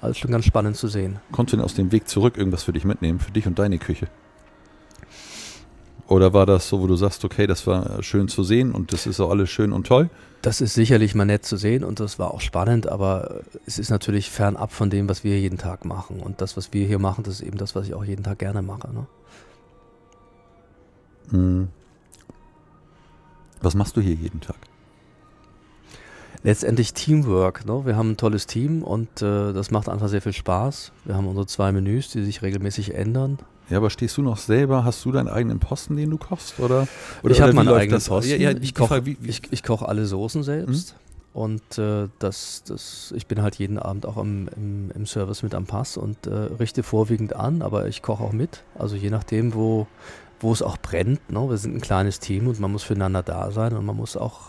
[0.00, 1.18] Also schon ganz spannend zu sehen.
[1.32, 3.78] Konntest du denn aus dem Weg zurück irgendwas für dich mitnehmen, für dich und deine
[3.78, 4.08] Küche?
[6.06, 9.06] Oder war das so, wo du sagst, okay, das war schön zu sehen und das
[9.06, 10.10] ist auch alles schön und toll?
[10.42, 13.88] Das ist sicherlich mal nett zu sehen und das war auch spannend, aber es ist
[13.88, 16.20] natürlich fernab von dem, was wir jeden Tag machen.
[16.20, 18.40] Und das, was wir hier machen, das ist eben das, was ich auch jeden Tag
[18.40, 18.92] gerne mache.
[18.92, 19.06] Ne?
[21.30, 21.68] Hm.
[23.62, 24.56] Was machst du hier jeden Tag?
[26.42, 27.64] Letztendlich Teamwork.
[27.64, 27.86] Ne?
[27.86, 30.92] Wir haben ein tolles Team und äh, das macht einfach sehr viel Spaß.
[31.06, 33.38] Wir haben unsere zwei Menüs, die sich regelmäßig ändern.
[33.70, 34.84] Ja, aber stehst du noch selber?
[34.84, 36.60] Hast du deinen eigenen Posten, den du kochst?
[36.60, 36.86] Oder,
[37.22, 38.08] oder ich habe meinen eigenen das?
[38.08, 38.30] Posten.
[38.30, 39.02] Ja, ja, ich koche
[39.64, 40.96] koch alle Soßen selbst.
[41.34, 45.52] Und äh, das, das, ich bin halt jeden Abend auch im, im, im Service mit
[45.56, 48.62] am Pass und äh, richte vorwiegend an, aber ich koche auch mit.
[48.78, 49.88] Also je nachdem, wo,
[50.38, 51.32] wo es auch brennt.
[51.32, 51.40] Ne?
[51.50, 54.42] Wir sind ein kleines Team und man muss füreinander da sein und man muss auch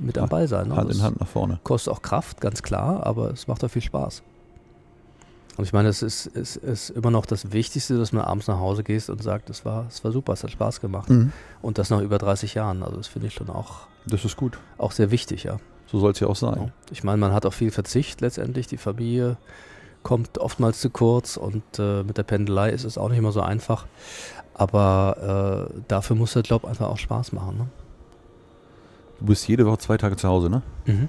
[0.00, 0.68] mit am Ball sein.
[0.68, 0.76] Ne?
[0.76, 1.60] Hand in Hand nach vorne.
[1.62, 4.22] kostet auch Kraft, ganz klar, aber es macht auch viel Spaß.
[5.56, 8.58] Und ich meine, es ist, es ist immer noch das Wichtigste, dass man abends nach
[8.58, 11.08] Hause gehst und sagt, es war, es war super, es hat Spaß gemacht.
[11.62, 12.82] Und das nach über 30 Jahren.
[12.82, 14.58] Also das finde ich schon auch, Das ist gut.
[14.78, 15.58] auch sehr wichtig, ja.
[15.86, 16.56] So soll es ja auch sein.
[16.60, 16.68] Ja.
[16.90, 18.66] Ich meine, man hat auch viel Verzicht letztendlich.
[18.66, 19.36] Die Familie
[20.02, 23.40] kommt oftmals zu kurz und äh, mit der Pendelei ist es auch nicht immer so
[23.40, 23.86] einfach.
[24.54, 27.58] Aber äh, dafür muss der Job einfach auch Spaß machen.
[27.58, 27.66] Ne?
[29.20, 30.62] Du bist jede Woche zwei Tage zu Hause, ne?
[30.86, 31.08] Mhm.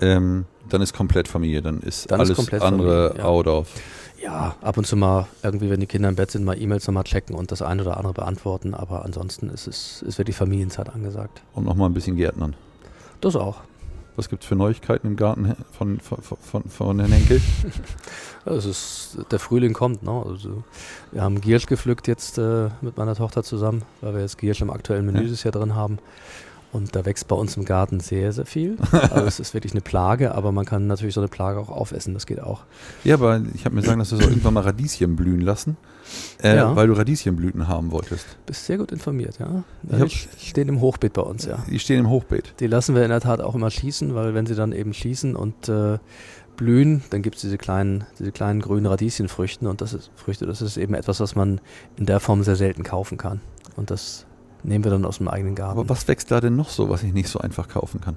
[0.00, 3.24] Ähm, dann ist komplett Familie, dann ist Dann ist alles komplett andere Familie, ja.
[3.24, 3.68] out of.
[4.22, 7.04] Ja, ab und zu mal irgendwie, wenn die Kinder im Bett sind, mal E-Mails nochmal
[7.04, 8.74] checken und das eine oder andere beantworten.
[8.74, 11.42] Aber ansonsten ist es ist wirklich Familienzeit angesagt.
[11.52, 12.56] Und nochmal ein bisschen Gärtnern.
[13.20, 13.60] Das auch.
[14.16, 17.40] Was gibt es für Neuigkeiten im Garten von, von, von, von Herrn Henkel?
[18.46, 20.04] Also ist, der Frühling kommt.
[20.04, 20.22] Ne?
[20.24, 20.62] Also
[21.10, 24.70] wir haben Giersch gepflückt jetzt äh, mit meiner Tochter zusammen, weil wir jetzt Giersch im
[24.70, 25.34] aktuellen Menü ja.
[25.34, 25.98] Jahr drin haben.
[26.76, 28.76] Und da wächst bei uns im Garten sehr, sehr viel.
[28.92, 32.12] Also es ist wirklich eine Plage, aber man kann natürlich so eine Plage auch aufessen,
[32.12, 32.64] das geht auch.
[33.02, 35.78] Ja, aber ich habe mir sagen, dass du so irgendwann mal Radieschen blühen lassen,
[36.42, 36.76] äh, ja.
[36.76, 38.26] weil du Radieschenblüten haben wolltest.
[38.44, 39.64] Bist sehr gut informiert, ja.
[39.82, 41.64] Die stehen im Hochbeet bei uns, ja.
[41.70, 42.54] Die stehen im Hochbeet.
[42.60, 45.34] Die lassen wir in der Tat auch immer schießen, weil wenn sie dann eben schießen
[45.34, 45.98] und äh,
[46.56, 50.60] blühen, dann gibt es diese kleinen, diese kleinen grünen Radieschenfrüchte und das ist Früchte, das
[50.60, 51.60] ist eben etwas, was man
[51.96, 53.40] in der Form sehr selten kaufen kann.
[53.76, 54.26] Und das
[54.66, 55.78] nehmen wir dann aus dem eigenen Garten.
[55.78, 58.16] Aber was wächst da denn noch so, was ich nicht so einfach kaufen kann?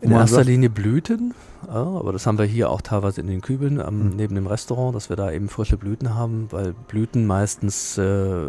[0.00, 1.34] In erster Linie Blüten,
[1.66, 4.16] ja, aber das haben wir hier auch teilweise in den Kübeln am, mhm.
[4.16, 8.46] neben dem Restaurant, dass wir da eben frische Blüten haben, weil Blüten meistens, äh,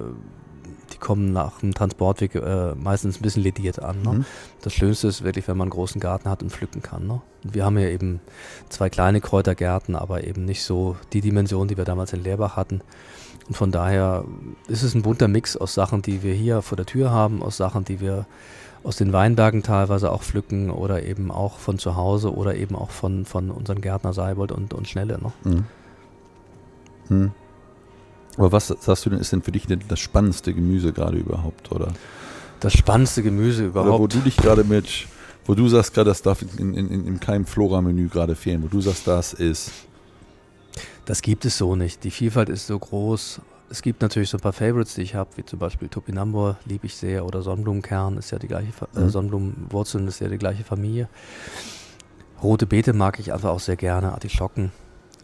[0.94, 4.02] die kommen nach dem Transportweg äh, meistens ein bisschen lediert an.
[4.04, 4.12] Ne?
[4.12, 4.26] Mhm.
[4.62, 7.08] Das Schönste ist wirklich, wenn man einen großen Garten hat und pflücken kann.
[7.08, 7.20] Ne?
[7.42, 8.20] Wir haben ja eben
[8.70, 12.82] zwei kleine Kräutergärten, aber eben nicht so die Dimension, die wir damals in Leerbach hatten.
[13.50, 14.24] Und von daher
[14.68, 17.58] ist es ein bunter Mix aus Sachen, die wir hier vor der Tür haben, aus
[17.58, 18.28] Sachen, die wir
[18.84, 22.92] aus den Weinbergen teilweise auch pflücken oder eben auch von zu Hause oder eben auch
[22.92, 25.20] von, von unseren Gärtner Seibold und, und Schnelle.
[25.20, 25.32] Ne?
[25.44, 25.64] Mhm.
[27.10, 27.32] Mhm.
[28.38, 31.90] Aber was sagst du denn, ist denn für dich das spannendste Gemüse gerade überhaupt, oder?
[32.60, 33.90] Das spannendste Gemüse überhaupt.
[33.90, 35.08] Oder wo du dich gerade mit,
[35.46, 38.68] wo du sagst gerade, das darf in, in, in, in keinem Flora-Menü gerade fehlen, wo
[38.68, 39.72] du sagst, das ist.
[41.06, 42.04] Das gibt es so nicht.
[42.04, 43.42] Die Vielfalt ist so groß.
[43.72, 46.88] Es gibt natürlich so ein paar Favorites, die ich habe, wie zum Beispiel Topinambur, liebe
[46.88, 49.10] ich sehr, oder Sonnenblumenkern ist ja die gleiche, äh, mhm.
[49.10, 51.08] Sonnenblumenwurzeln ist ja die gleiche Familie.
[52.42, 54.72] Rote Beete mag ich einfach auch sehr gerne, Artischocken.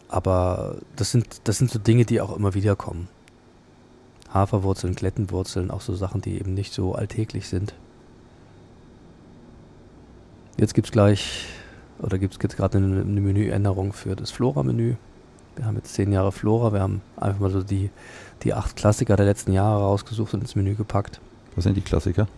[0.08, 3.08] Aber das sind, das sind so Dinge, die auch immer wieder kommen.
[4.32, 7.74] Haferwurzeln, Klettenwurzeln, auch so Sachen, die eben nicht so alltäglich sind.
[10.58, 11.46] Jetzt gibt es gleich,
[11.98, 14.94] oder gibt es gerade eine, eine Menüänderung für das Flora-Menü.
[15.56, 17.90] Wir haben jetzt zehn Jahre Flora, wir haben einfach mal so die,
[18.42, 21.20] die acht Klassiker der letzten Jahre rausgesucht und ins Menü gepackt.
[21.54, 22.28] Was sind die Klassiker?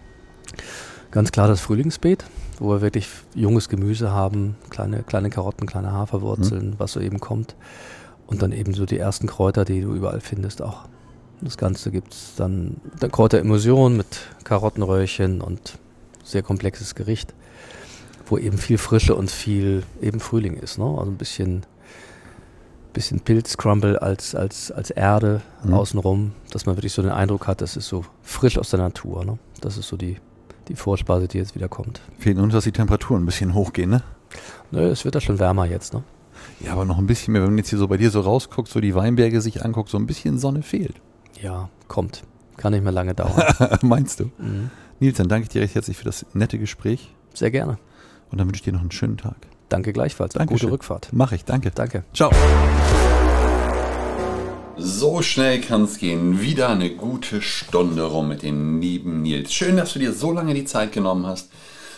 [1.11, 2.25] Ganz klar das Frühlingsbeet,
[2.61, 6.75] wo wir wirklich junges Gemüse haben, kleine, kleine Karotten, kleine Haferwurzeln, mhm.
[6.79, 7.57] was so eben kommt.
[8.27, 10.85] Und dann eben so die ersten Kräuter, die du überall findest auch.
[11.41, 14.07] Das Ganze gibt es dann, dann Kräuterimmersion mit
[14.45, 15.79] Karottenröhrchen und
[16.23, 17.35] sehr komplexes Gericht,
[18.27, 20.79] wo eben viel Frische und viel eben Frühling ist.
[20.79, 20.85] Ne?
[20.85, 21.65] Also ein bisschen
[22.93, 25.75] bisschen Pilzcrumble als, als, als Erde mhm.
[25.75, 29.25] außenrum, dass man wirklich so den Eindruck hat, das ist so frisch aus der Natur.
[29.25, 29.39] Ne?
[29.61, 30.17] Das ist so die,
[30.69, 32.01] die Vorspeise, die jetzt wieder kommt.
[32.19, 34.03] Fehlt uns, dass die Temperaturen ein bisschen hochgehen, ne?
[34.71, 36.03] Nö, es wird ja schon wärmer jetzt, ne?
[36.61, 38.69] Ja, aber noch ein bisschen mehr, wenn man jetzt hier so bei dir so rausguckt,
[38.69, 41.01] so die Weinberge sich anguckt, so ein bisschen Sonne fehlt.
[41.41, 42.25] Ja, kommt.
[42.57, 43.45] Kann nicht mehr lange dauern.
[43.83, 44.25] Meinst du?
[44.39, 44.71] Mhm.
[45.01, 47.15] Nils, dann danke ich dir recht herzlich für das nette Gespräch.
[47.33, 47.79] Sehr gerne.
[48.31, 49.37] Und dann wünsche ich dir noch einen schönen Tag.
[49.69, 50.35] Danke gleichfalls.
[50.35, 50.69] Dankeschön.
[50.69, 51.09] Gute Rückfahrt.
[51.13, 51.71] Mach ich, danke.
[51.71, 52.05] Danke.
[52.15, 52.31] Ciao.
[54.77, 56.41] So schnell kann es gehen.
[56.41, 59.53] Wieder eine gute Stunde rum mit dem lieben Nils.
[59.53, 61.51] Schön, dass du dir so lange die Zeit genommen hast,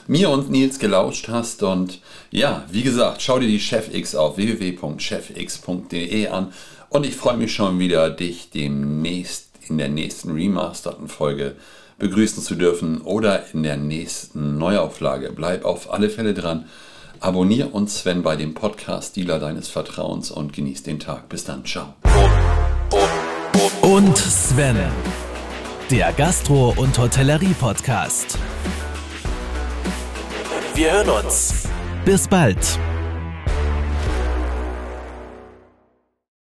[0.07, 1.63] mir und Nils gelauscht hast.
[1.63, 2.01] Und
[2.31, 6.53] ja, wie gesagt, schau dir die ChefX auf www.chefx.de an.
[6.89, 11.57] Und ich freue mich schon wieder, dich demnächst in der nächsten remasterten Folge
[11.99, 15.33] begrüßen zu dürfen oder in der nächsten Neuauflage.
[15.33, 16.65] Bleib auf alle Fälle dran.
[17.23, 21.29] Abonnier uns Sven bei dem Podcast-Dealer deines Vertrauens und genieß den Tag.
[21.29, 21.93] Bis dann, ciao.
[23.83, 24.79] Und Sven,
[25.91, 28.39] der Gastro- und Hotellerie-Podcast.
[30.75, 31.69] Wir hören uns.
[32.07, 32.57] Bis bald.